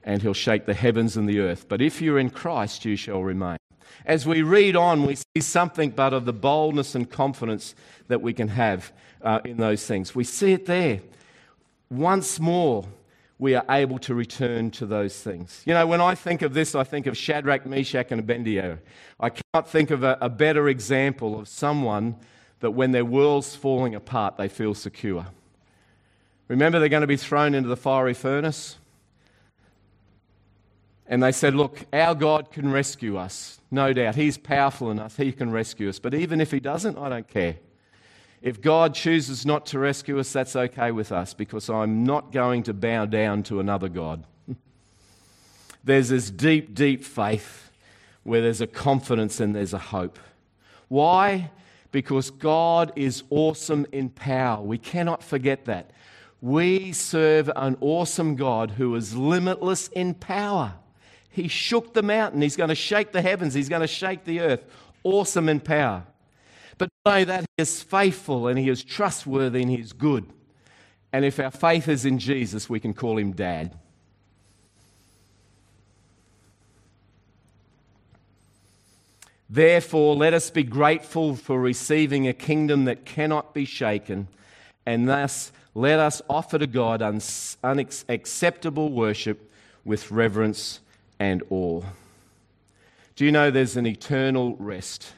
and 0.04 0.22
he'll 0.22 0.34
shake 0.34 0.66
the 0.66 0.74
heavens 0.74 1.16
and 1.16 1.30
the 1.30 1.40
earth. 1.40 1.68
But 1.70 1.82
if 1.82 2.02
you're 2.02 2.20
in 2.20 2.30
Christ, 2.30 2.86
you 2.86 2.96
shall 2.96 3.22
remain. 3.22 3.58
As 4.06 4.26
we 4.26 4.42
read 4.42 4.76
on, 4.76 5.06
we 5.06 5.16
see 5.16 5.42
something 5.42 5.92
but 5.92 6.14
of 6.14 6.26
the 6.26 6.34
boldness 6.34 6.96
and 6.96 7.10
confidence 7.10 7.76
that 8.08 8.22
we 8.22 8.34
can 8.34 8.48
have 8.48 8.92
uh, 9.22 9.40
in 9.46 9.58
those 9.58 9.86
things. 9.86 10.16
We 10.16 10.24
see 10.24 10.54
it 10.54 10.66
there. 10.66 11.02
Once 11.90 12.40
more, 12.40 12.86
we 13.38 13.54
are 13.54 13.66
able 13.70 14.00
to 14.00 14.16
return 14.16 14.72
to 14.72 14.86
those 14.86 15.20
things. 15.20 15.62
You 15.66 15.74
know, 15.74 15.86
when 15.86 16.02
I 16.02 16.16
think 16.16 16.42
of 16.42 16.54
this, 16.54 16.74
I 16.74 16.84
think 16.84 17.06
of 17.06 17.18
Shadrach, 17.18 17.66
Meshach, 17.66 18.12
and 18.12 18.20
Abednego. 18.20 18.80
I 19.20 19.30
can't 19.30 19.68
think 19.68 19.92
of 19.92 20.04
a, 20.04 20.18
a 20.22 20.30
better 20.30 20.68
example 20.70 21.40
of 21.40 21.48
someone 21.48 22.16
that 22.62 22.72
when 22.72 22.92
their 22.92 23.06
world's 23.06 23.56
falling 23.56 23.94
apart, 23.94 24.38
they 24.38 24.48
feel 24.48 24.74
secure. 24.74 25.28
Remember, 26.48 26.80
they're 26.80 26.90
going 26.90 27.02
to 27.02 27.08
be 27.08 27.18
thrown 27.18 27.54
into 27.54 27.70
the 27.70 27.78
fiery 27.78 28.14
furnace? 28.14 28.78
And 31.08 31.22
they 31.22 31.32
said, 31.32 31.56
Look, 31.56 31.86
our 31.92 32.16
God 32.16 32.52
can 32.52 32.72
rescue 32.72 33.18
us. 33.18 33.60
No 33.70 33.94
doubt. 33.94 34.16
He's 34.16 34.38
powerful 34.38 34.92
enough. 34.92 35.18
He 35.18 35.32
can 35.32 35.52
rescue 35.52 35.90
us. 35.90 36.00
But 36.00 36.14
even 36.14 36.40
if 36.40 36.52
He 36.52 36.60
doesn't, 36.60 36.98
I 36.98 37.10
don't 37.10 37.28
care. 37.28 37.58
If 38.42 38.62
God 38.62 38.96
chooses 38.96 39.46
not 39.46 39.66
to 39.68 39.80
rescue 39.80 40.20
us, 40.20 40.32
that's 40.32 40.56
okay 40.56 40.92
with 40.92 41.12
us 41.12 41.34
because 41.34 41.70
I'm 41.70 42.04
not 42.04 42.32
going 42.32 42.64
to 42.64 42.74
bow 42.74 43.06
down 43.06 43.44
to 43.44 43.60
another 43.60 43.88
God. 43.88 44.24
there's 45.84 46.10
this 46.10 46.32
deep, 46.32 46.74
deep 46.74 47.04
faith 47.04 47.72
where 48.24 48.42
there's 48.42 48.62
a 48.62 48.68
confidence 48.68 49.40
and 49.40 49.56
there's 49.56 49.74
a 49.74 49.80
hope. 49.80 50.18
Why? 50.88 51.52
Because 51.92 52.30
God 52.30 52.94
is 52.96 53.24
awesome 53.30 53.86
in 53.92 54.10
power. 54.10 54.64
We 54.64 54.78
cannot 54.78 55.24
forget 55.24 55.66
that. 55.66 55.92
We 56.40 56.92
serve 56.92 57.52
an 57.56 57.78
awesome 57.82 58.36
God 58.36 58.72
who 58.72 58.96
is 58.96 59.16
limitless 59.16 59.90
in 59.90 60.14
power. 60.16 60.74
He 61.30 61.48
shook 61.48 61.94
the 61.94 62.02
mountain. 62.02 62.42
He's 62.42 62.56
going 62.56 62.70
to 62.70 62.76
shake 62.76 63.12
the 63.12 63.22
heavens. 63.22 63.54
He's 63.54 63.70
going 63.70 63.82
to 63.82 63.88
shake 63.88 64.26
the 64.26 64.42
earth. 64.42 64.66
Awesome 65.04 65.50
in 65.50 65.60
power. 65.60 66.04
But 66.78 66.90
know 67.06 67.24
that 67.26 67.42
He 67.42 67.62
is 67.62 67.84
faithful 67.84 68.48
and 68.48 68.58
He 68.58 68.70
is 68.70 68.84
trustworthy 68.84 69.62
and 69.62 69.70
He 69.70 69.80
is 69.80 69.94
good. 69.94 70.26
And 71.14 71.24
if 71.24 71.40
our 71.40 71.52
faith 71.52 71.88
is 71.88 72.06
in 72.06 72.18
Jesus, 72.20 72.70
we 72.70 72.80
can 72.80 72.94
call 72.94 73.18
Him 73.18 73.34
Dad. 73.34 73.78
Therefore, 79.52 80.16
let 80.16 80.34
us 80.34 80.50
be 80.50 80.64
grateful 80.64 81.36
for 81.36 81.60
receiving 81.60 82.28
a 82.28 82.34
kingdom 82.34 82.86
that 82.86 83.06
cannot 83.06 83.54
be 83.54 83.66
shaken, 83.66 84.28
and 84.86 85.08
thus 85.08 85.52
let 85.76 86.00
us 86.00 86.22
offer 86.30 86.58
to 86.58 86.68
God 86.68 87.02
unacceptable 87.64 88.90
worship 88.90 89.52
with 89.86 90.10
reverence 90.10 90.80
and 91.20 91.44
awe. 91.50 91.84
Do 93.16 93.26
you 93.26 93.32
know 93.32 93.52
there's 93.52 93.78
an 93.78 93.86
eternal 93.86 94.56
rest? 94.56 95.14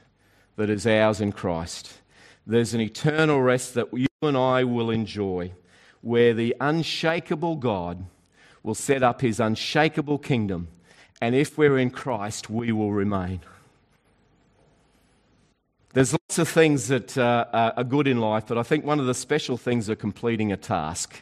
that 0.55 0.69
is 0.69 0.85
ours 0.85 1.21
in 1.21 1.31
Christ. 1.31 1.93
There's 2.45 2.73
an 2.73 2.81
eternal 2.81 3.41
rest 3.41 3.73
that 3.73 3.87
you 3.93 4.07
and 4.21 4.37
I 4.37 4.63
will 4.63 4.89
enjoy, 4.89 5.53
where 6.01 6.33
the 6.33 6.55
unshakable 6.59 7.55
God 7.55 8.05
will 8.61 8.75
set 8.75 9.03
up 9.03 9.21
his 9.21 9.39
unshakable 9.39 10.19
kingdom. 10.19 10.67
And 11.21 11.35
if 11.35 11.57
we're 11.57 11.77
in 11.77 11.89
Christ, 11.89 12.49
we 12.49 12.71
will 12.71 12.91
remain. 12.91 13.41
There's 15.93 16.11
lots 16.11 16.39
of 16.39 16.49
things 16.49 16.87
that 16.87 17.15
uh, 17.19 17.45
are 17.53 17.83
good 17.83 18.07
in 18.07 18.19
life, 18.19 18.45
but 18.47 18.57
I 18.57 18.63
think 18.63 18.83
one 18.83 18.99
of 18.99 19.05
the 19.05 19.13
special 19.13 19.57
things 19.57 19.91
are 19.91 19.95
completing 19.95 20.51
a 20.51 20.57
task. 20.57 21.21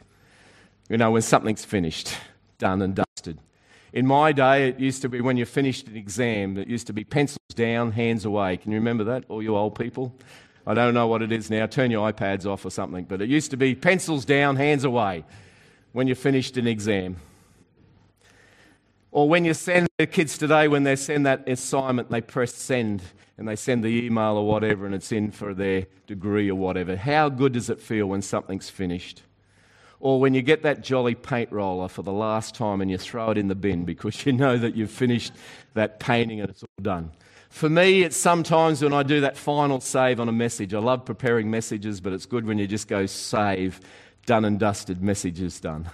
You 0.90 0.98
know, 0.98 1.12
when 1.12 1.22
something's 1.22 1.66
finished, 1.66 2.16
done 2.58 2.82
and 2.82 2.96
dusted. 2.96 3.38
In 3.92 4.08
my 4.08 4.32
day, 4.32 4.70
it 4.70 4.80
used 4.80 5.02
to 5.02 5.10
be 5.10 5.20
when 5.20 5.36
you 5.36 5.46
finished 5.46 5.88
an 5.88 5.98
exam, 5.98 6.58
it 6.58 6.70
used 6.70 6.88
to 6.88 6.94
be 6.94 7.04
pencils 7.04 7.40
down, 7.54 7.92
hands 7.92 8.24
away. 8.24 8.56
Can 8.56 8.72
you 8.72 8.78
remember 8.78 9.04
that, 9.04 9.26
all 9.28 9.44
you 9.44 9.58
old 9.58 9.78
people? 9.78 10.16
I 10.66 10.74
don't 10.74 10.94
know 10.94 11.08
what 11.08 11.22
it 11.22 11.34
is 11.34 11.50
now. 11.50 11.66
Turn 11.66 11.92
your 11.92 12.10
iPads 12.10 12.46
off 12.46 12.64
or 12.64 12.70
something. 12.70 13.04
But 13.04 13.22
it 13.22 13.28
used 13.28 13.52
to 13.52 13.58
be 13.58 13.76
pencils 13.76 14.24
down, 14.24 14.56
hands 14.56 14.86
away 14.86 15.26
when 15.92 16.08
you 16.08 16.16
finished 16.16 16.56
an 16.56 16.68
exam. 16.68 17.18
Or 19.12 19.28
when 19.28 19.44
you 19.44 19.54
send 19.54 19.90
the 19.98 20.08
kids 20.08 20.38
today, 20.38 20.70
when 20.70 20.84
they 20.84 20.96
send 20.96 21.26
that 21.26 21.48
assignment, 21.48 22.10
they 22.10 22.22
press 22.22 22.56
send 22.56 23.02
and 23.38 23.48
they 23.48 23.58
send 23.58 23.84
the 23.84 24.06
email 24.06 24.38
or 24.38 24.48
whatever 24.48 24.86
and 24.86 24.96
it's 24.96 25.12
in 25.12 25.32
for 25.32 25.54
their 25.54 25.88
degree 26.08 26.50
or 26.50 26.56
whatever. 26.56 26.96
How 26.96 27.28
good 27.28 27.54
does 27.54 27.70
it 27.70 27.82
feel 27.82 28.06
when 28.08 28.22
something's 28.22 28.70
finished? 28.70 29.24
Or 30.00 30.20
when 30.20 30.34
you 30.34 30.42
get 30.42 30.64
that 30.64 30.82
jolly 30.82 31.16
paint 31.16 31.52
roller 31.52 31.88
for 31.88 32.04
the 32.04 32.12
last 32.12 32.56
time 32.56 32.82
and 32.82 32.90
you 32.90 32.98
throw 32.98 33.32
it 33.32 33.38
in 33.38 33.50
the 33.50 33.56
bin 33.56 33.84
because 33.84 34.26
you 34.26 34.32
know 34.32 34.58
that 34.58 34.76
you've 34.76 34.92
finished 34.92 35.34
that 35.74 36.00
painting 36.00 36.40
and 36.40 36.50
it's 36.50 36.64
all 36.64 36.84
done. 36.84 37.12
For 37.50 37.70
me, 37.70 38.04
it's 38.04 38.16
sometimes 38.16 38.82
when 38.82 38.94
I 38.94 39.04
do 39.04 39.22
that 39.22 39.36
final 39.36 39.82
save 39.82 40.22
on 40.22 40.30
a 40.30 40.32
message. 40.32 40.74
I 40.74 40.80
love 40.80 41.04
preparing 41.04 41.52
messages, 41.52 42.00
but 42.00 42.14
it's 42.14 42.26
good 42.26 42.46
when 42.46 42.58
you 42.58 42.66
just 42.66 42.88
go 42.88 43.06
save, 43.06 43.82
done 44.26 44.46
and 44.46 44.58
dusted, 44.58 45.04
messages 45.04 45.60
done. 45.60 45.90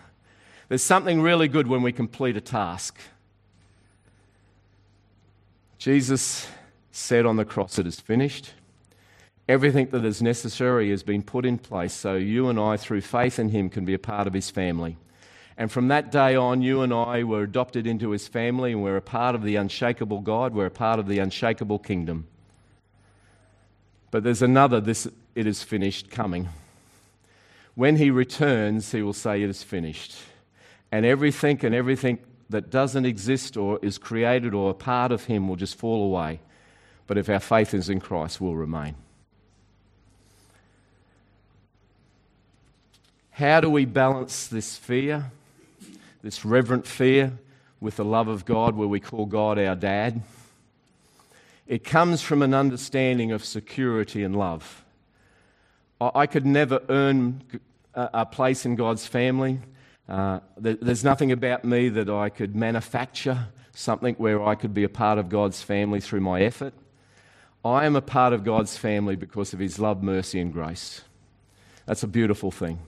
There's 0.69 0.84
something 0.84 1.21
really 1.21 1.47
good 1.47 1.67
when 1.67 1.82
we 1.82 1.91
complete 1.93 2.36
a 2.36 2.41
task. 2.41 2.97
Jesus 5.77 6.47
said 6.91 7.25
on 7.25 7.38
the 7.38 7.45
cross, 7.45 7.80
It 7.80 7.88
is 7.88 7.99
finished. 7.99 8.53
Everything 9.47 9.88
that 9.91 10.03
is 10.03 10.21
necessary 10.21 10.89
has 10.89 11.03
been 11.03 11.23
put 11.23 11.45
in 11.45 11.58
place 11.58 11.93
so 11.93 12.15
you 12.15 12.49
and 12.49 12.60
I, 12.60 12.75
through 12.75 13.01
faith 13.01 13.39
in 13.39 13.49
Him, 13.49 13.69
can 13.69 13.86
be 13.86 13.93
a 13.93 13.99
part 13.99 14.27
of 14.27 14.34
His 14.34 14.49
family. 14.49 14.97
And 15.58 15.71
from 15.71 15.88
that 15.88 16.12
day 16.12 16.36
on, 16.36 16.62
you 16.62 16.82
and 16.82 16.93
I 16.93 17.23
were 17.23 17.43
adopted 17.43 17.88
into 17.88 18.10
His 18.10 18.27
family, 18.27 18.73
and 18.73 18.84
we're 18.84 18.97
a 18.97 19.01
part 19.01 19.36
of 19.36 19.43
the 19.43 19.56
unshakable 19.56 20.19
God. 20.19 20.53
We're 20.53 20.65
a 20.65 20.71
part 20.71 20.99
of 20.99 21.08
the 21.08 21.19
unshakable 21.19 21.80
kingdom. 21.80 22.27
But 24.12 24.23
there's 24.23 24.41
another, 24.41 24.82
this 24.82 25.08
it 25.34 25.47
is 25.47 25.63
finished, 25.63 26.12
coming. 26.12 26.49
When 27.75 27.95
He 27.95 28.12
returns, 28.12 28.91
He 28.91 29.01
will 29.01 29.13
say, 29.13 29.41
It 29.41 29.49
is 29.49 29.63
finished. 29.63 30.17
And 30.91 31.06
everything 31.06 31.60
and 31.63 31.76
everything 31.76 32.19
that 32.50 32.69
doesn't 32.69 33.06
exist 33.06 33.58
or 33.58 33.80
is 33.82 33.97
created 33.97 34.54
or 34.54 34.71
a 34.71 34.73
part 34.73 35.12
of 35.12 35.26
Him 35.26 35.47
will 35.47 35.58
just 35.58 35.76
fall 35.76 36.06
away. 36.06 36.39
But 37.08 37.17
if 37.17 37.30
our 37.30 37.39
faith 37.39 37.73
is 37.73 37.89
in 37.89 38.00
Christ, 38.00 38.39
we 38.39 38.47
will 38.47 38.56
remain. 38.56 38.95
How 43.32 43.62
do 43.62 43.69
we 43.69 43.86
balance 43.86 44.47
this 44.47 44.78
fear, 44.78 45.32
this 46.23 46.43
reverent 46.43 46.88
fear, 46.88 47.34
with 47.80 47.97
the 47.97 48.06
love 48.06 48.28
of 48.28 48.45
God, 48.45 48.76
where 48.76 48.88
we 48.88 49.00
call 49.00 49.26
God 49.28 49.60
our 49.60 49.76
dad? 49.76 50.23
It 51.67 51.84
comes 51.84 52.21
from 52.21 52.41
an 52.41 52.54
understanding 52.54 53.32
of 53.32 53.45
security 53.45 54.23
and 54.23 54.36
love. 54.36 54.84
I 56.00 56.26
could 56.26 56.45
never 56.45 56.82
earn 56.89 57.43
a 57.93 58.26
place 58.26 58.65
in 58.65 58.76
God's 58.76 59.06
family. 59.06 59.60
Uh, 60.08 60.39
there's 60.58 61.04
nothing 61.04 61.32
about 61.32 61.65
me 61.65 61.89
that 61.89 62.10
I 62.10 62.30
could 62.30 62.56
manufacture 62.56 63.48
something 63.74 64.15
where 64.15 64.43
I 64.43 64.56
could 64.56 64.74
be 64.74 64.84
a 64.84 64.89
part 64.89 65.20
of 65.20 65.30
God's 65.30 65.62
family 65.62 66.00
through 66.00 66.22
my 66.22 66.41
effort. 66.41 66.74
I 67.63 67.86
am 67.86 67.96
a 67.96 68.02
part 68.02 68.34
of 68.34 68.43
God's 68.43 68.78
family 68.78 69.15
because 69.15 69.54
of 69.54 69.60
His 69.60 69.80
love, 69.80 70.02
mercy, 70.02 70.39
and 70.39 70.54
grace. 70.54 71.02
That's 71.86 72.04
a 72.04 72.08
beautiful 72.08 72.52
thing. 72.52 72.80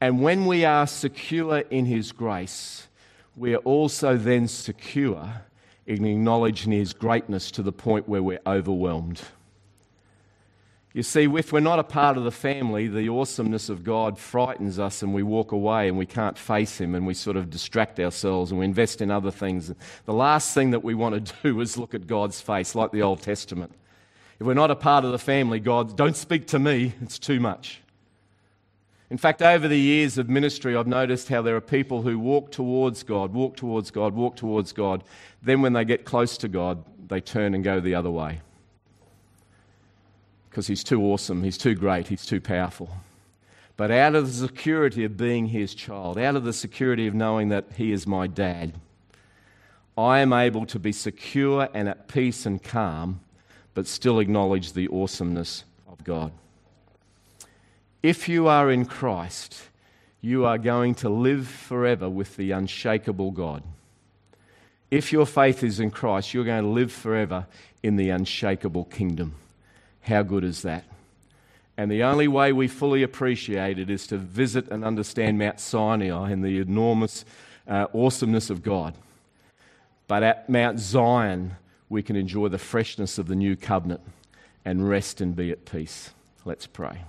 And 0.00 0.22
when 0.22 0.46
we 0.46 0.64
are 0.64 0.86
secure 0.86 1.58
in 1.58 1.84
His 1.84 2.12
grace, 2.12 2.88
we 3.36 3.54
are 3.54 3.58
also 3.58 4.16
then 4.16 4.48
secure 4.48 5.42
in 5.86 6.04
acknowledging 6.04 6.72
His 6.72 6.92
greatness 6.94 7.50
to 7.52 7.62
the 7.62 7.72
point 7.72 8.08
where 8.08 8.22
we're 8.22 8.40
overwhelmed. 8.46 9.20
You 10.94 11.02
see, 11.02 11.24
if 11.24 11.52
we're 11.52 11.60
not 11.60 11.78
a 11.78 11.84
part 11.84 12.16
of 12.16 12.24
the 12.24 12.30
family, 12.30 12.88
the 12.88 13.10
awesomeness 13.10 13.68
of 13.68 13.84
God 13.84 14.18
frightens 14.18 14.78
us 14.78 15.02
and 15.02 15.12
we 15.12 15.22
walk 15.22 15.52
away 15.52 15.86
and 15.86 15.98
we 15.98 16.06
can't 16.06 16.38
face 16.38 16.80
Him 16.80 16.94
and 16.94 17.06
we 17.06 17.14
sort 17.14 17.36
of 17.36 17.50
distract 17.50 18.00
ourselves 18.00 18.50
and 18.50 18.58
we 18.58 18.64
invest 18.64 19.02
in 19.02 19.10
other 19.10 19.30
things. 19.30 19.70
The 20.06 20.12
last 20.14 20.54
thing 20.54 20.70
that 20.70 20.82
we 20.82 20.94
want 20.94 21.26
to 21.26 21.34
do 21.42 21.60
is 21.60 21.76
look 21.76 21.94
at 21.94 22.06
God's 22.06 22.40
face, 22.40 22.74
like 22.74 22.90
the 22.90 23.02
Old 23.02 23.20
Testament. 23.20 23.72
If 24.40 24.46
we're 24.46 24.54
not 24.54 24.70
a 24.70 24.76
part 24.76 25.04
of 25.04 25.12
the 25.12 25.18
family, 25.18 25.60
God, 25.60 25.96
don't 25.96 26.16
speak 26.16 26.46
to 26.48 26.58
me, 26.58 26.94
it's 27.02 27.18
too 27.18 27.38
much. 27.40 27.82
In 29.10 29.18
fact, 29.18 29.42
over 29.42 29.68
the 29.68 29.78
years 29.78 30.18
of 30.18 30.28
ministry, 30.28 30.76
I've 30.76 30.86
noticed 30.86 31.28
how 31.28 31.42
there 31.42 31.56
are 31.56 31.62
people 31.62 32.02
who 32.02 32.18
walk 32.18 32.52
towards 32.52 33.02
God, 33.02 33.32
walk 33.32 33.56
towards 33.56 33.90
God, 33.90 34.14
walk 34.14 34.36
towards 34.36 34.72
God. 34.72 35.02
Then, 35.42 35.62
when 35.62 35.72
they 35.72 35.84
get 35.84 36.04
close 36.04 36.36
to 36.38 36.48
God, 36.48 36.84
they 37.08 37.20
turn 37.20 37.54
and 37.54 37.64
go 37.64 37.80
the 37.80 37.94
other 37.94 38.10
way. 38.10 38.42
Because 40.48 40.66
He's 40.66 40.84
too 40.84 41.02
awesome, 41.02 41.42
He's 41.42 41.58
too 41.58 41.74
great, 41.74 42.08
He's 42.08 42.26
too 42.26 42.40
powerful. 42.40 42.90
But 43.76 43.90
out 43.90 44.14
of 44.14 44.26
the 44.26 44.46
security 44.48 45.04
of 45.04 45.16
being 45.16 45.46
His 45.46 45.74
child, 45.74 46.18
out 46.18 46.36
of 46.36 46.44
the 46.44 46.52
security 46.52 47.06
of 47.06 47.14
knowing 47.14 47.48
that 47.50 47.66
He 47.76 47.92
is 47.92 48.06
my 48.06 48.26
dad, 48.26 48.74
I 49.96 50.20
am 50.20 50.32
able 50.32 50.66
to 50.66 50.78
be 50.78 50.92
secure 50.92 51.68
and 51.74 51.88
at 51.88 52.08
peace 52.08 52.46
and 52.46 52.62
calm, 52.62 53.20
but 53.74 53.86
still 53.86 54.20
acknowledge 54.20 54.72
the 54.72 54.88
awesomeness 54.88 55.64
of 55.88 56.02
God. 56.04 56.32
If 58.02 58.28
you 58.28 58.46
are 58.46 58.70
in 58.70 58.84
Christ, 58.84 59.60
you 60.20 60.44
are 60.44 60.58
going 60.58 60.94
to 60.96 61.08
live 61.08 61.48
forever 61.48 62.08
with 62.08 62.36
the 62.36 62.52
unshakable 62.52 63.32
God. 63.32 63.62
If 64.90 65.12
your 65.12 65.26
faith 65.26 65.62
is 65.62 65.80
in 65.80 65.90
Christ, 65.90 66.32
you're 66.32 66.44
going 66.44 66.62
to 66.62 66.68
live 66.70 66.92
forever 66.92 67.46
in 67.82 67.96
the 67.96 68.10
unshakable 68.10 68.84
kingdom. 68.84 69.34
How 70.02 70.22
good 70.22 70.44
is 70.44 70.62
that? 70.62 70.84
And 71.76 71.90
the 71.90 72.02
only 72.02 72.26
way 72.26 72.52
we 72.52 72.66
fully 72.66 73.04
appreciate 73.04 73.78
it 73.78 73.88
is 73.88 74.06
to 74.08 74.18
visit 74.18 74.68
and 74.68 74.84
understand 74.84 75.38
Mount 75.38 75.60
Sinai 75.60 76.30
and 76.30 76.44
the 76.44 76.58
enormous 76.58 77.24
uh, 77.68 77.86
awesomeness 77.94 78.50
of 78.50 78.62
God. 78.62 78.94
But 80.08 80.22
at 80.24 80.48
Mount 80.48 80.80
Zion, 80.80 81.56
we 81.88 82.02
can 82.02 82.16
enjoy 82.16 82.48
the 82.48 82.58
freshness 82.58 83.18
of 83.18 83.28
the 83.28 83.36
new 83.36 83.54
covenant 83.54 84.00
and 84.64 84.88
rest 84.88 85.20
and 85.20 85.36
be 85.36 85.50
at 85.52 85.64
peace. 85.66 86.10
Let's 86.44 86.66
pray. 86.66 87.02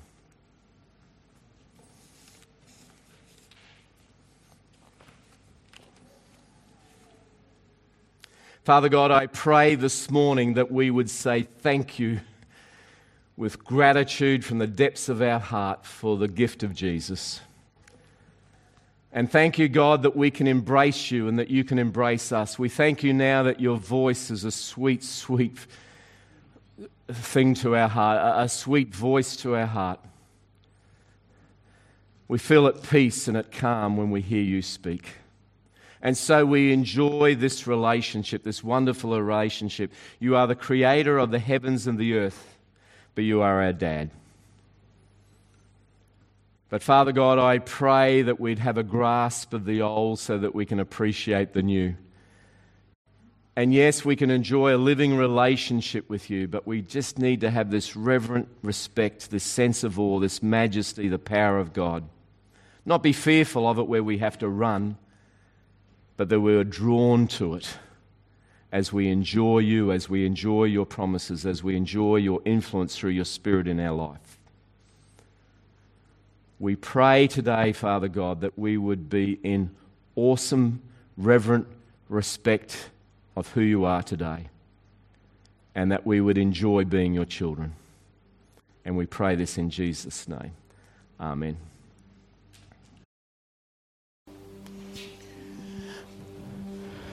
Father 8.63 8.89
God, 8.89 9.09
I 9.09 9.25
pray 9.25 9.73
this 9.73 10.11
morning 10.11 10.53
that 10.53 10.71
we 10.71 10.91
would 10.91 11.09
say 11.09 11.47
thank 11.61 11.97
you 11.97 12.19
with 13.39 13.63
gratitude 13.63 14.43
from 14.43 14.57
the 14.57 14.67
depths 14.67 15.07
of 15.07 15.21
our 15.21 15.39
heart 15.39 15.85
for 15.85 16.17
the 16.17 16.27
gift 16.27 16.61
of 16.61 16.75
Jesus. 16.75 17.39
And 19.13 19.31
thank 19.31 19.57
you, 19.57 19.69
God, 19.69 20.03
that 20.03 20.13
we 20.13 20.29
can 20.29 20.45
embrace 20.45 21.09
you 21.09 21.29
and 21.29 21.39
that 21.39 21.49
you 21.49 21.63
can 21.63 21.79
embrace 21.79 22.33
us. 22.33 22.59
We 22.59 22.67
thank 22.67 23.01
you 23.01 23.13
now 23.13 23.43
that 23.43 23.61
your 23.61 23.77
voice 23.77 24.29
is 24.29 24.43
a 24.43 24.51
sweet, 24.51 25.05
sweet 25.05 25.57
thing 27.07 27.53
to 27.55 27.77
our 27.77 27.87
heart, 27.87 28.19
a 28.45 28.49
sweet 28.49 28.93
voice 28.93 29.37
to 29.37 29.55
our 29.55 29.67
heart. 29.67 30.01
We 32.27 32.39
feel 32.39 32.67
at 32.67 32.83
peace 32.83 33.29
and 33.29 33.37
at 33.37 33.53
calm 33.53 33.95
when 33.95 34.11
we 34.11 34.19
hear 34.19 34.43
you 34.43 34.61
speak. 34.61 35.13
And 36.01 36.17
so 36.17 36.45
we 36.45 36.73
enjoy 36.73 37.35
this 37.35 37.67
relationship, 37.67 38.43
this 38.43 38.65
wonderful 38.65 39.17
relationship. 39.21 39.93
You 40.19 40.35
are 40.35 40.45
the 40.45 40.55
creator 40.55 41.17
of 41.17 41.31
the 41.31 41.39
heavens 41.39 41.87
and 41.87 41.97
the 41.97 42.15
earth, 42.15 42.58
but 43.15 43.23
you 43.23 43.41
are 43.41 43.63
our 43.63 43.73
dad. 43.73 44.11
But 46.69 46.83
Father 46.83 47.11
God, 47.11 47.39
I 47.39 47.57
pray 47.57 48.21
that 48.21 48.39
we'd 48.39 48.59
have 48.59 48.77
a 48.77 48.83
grasp 48.83 49.53
of 49.53 49.65
the 49.65 49.81
old 49.81 50.19
so 50.19 50.37
that 50.37 50.53
we 50.53 50.65
can 50.65 50.79
appreciate 50.79 51.53
the 51.53 51.63
new. 51.63 51.95
And 53.55 53.73
yes, 53.73 54.05
we 54.05 54.15
can 54.15 54.29
enjoy 54.29 54.75
a 54.75 54.77
living 54.77 55.17
relationship 55.17 56.09
with 56.09 56.29
you, 56.29 56.47
but 56.47 56.67
we 56.67 56.81
just 56.81 57.17
need 57.17 57.41
to 57.41 57.49
have 57.49 57.71
this 57.71 57.95
reverent 57.95 58.47
respect, 58.61 59.31
this 59.31 59.43
sense 59.43 59.83
of 59.83 59.99
awe, 59.99 60.19
this 60.19 60.43
majesty, 60.43 61.07
the 61.07 61.19
power 61.19 61.57
of 61.57 61.73
God. 61.73 62.03
Not 62.85 63.03
be 63.03 63.13
fearful 63.13 63.67
of 63.67 63.79
it 63.79 63.87
where 63.87 64.03
we 64.03 64.19
have 64.19 64.37
to 64.37 64.47
run 64.47 64.97
but 66.19 66.27
that 66.27 66.41
we 66.41 66.53
are 66.53 66.65
drawn 66.65 67.27
to 67.27 67.53
it 67.53 67.77
as 68.71 68.93
we 68.93 69.09
enjoy 69.09 69.59
you, 69.59 69.91
as 69.91 70.09
we 70.09 70.25
enjoy 70.25 70.65
your 70.65 70.85
promises, 70.85 71.45
as 71.45 71.63
we 71.63 71.75
enjoy 71.75 72.17
your 72.17 72.41
influence 72.45 72.95
through 72.95 73.11
your 73.11 73.25
Spirit 73.25 73.67
in 73.67 73.79
our 73.79 73.95
life. 73.95 74.37
We 76.59 76.75
pray 76.75 77.27
today, 77.27 77.71
Father 77.71 78.07
God, 78.09 78.41
that 78.41 78.59
we 78.59 78.77
would 78.77 79.09
be 79.09 79.39
in 79.43 79.71
awesome, 80.15 80.81
reverent 81.17 81.67
respect 82.09 82.89
of 83.35 83.47
who 83.53 83.61
you 83.61 83.85
are 83.85 84.03
today, 84.03 84.47
and 85.73 85.91
that 85.91 86.05
we 86.05 86.19
would 86.19 86.37
enjoy 86.37 86.83
being 86.83 87.13
your 87.13 87.25
children. 87.25 87.73
And 88.83 88.97
we 88.97 89.05
pray 89.05 89.35
this 89.35 89.57
in 89.57 89.69
Jesus' 89.69 90.27
name. 90.27 90.51
Amen. 91.19 91.68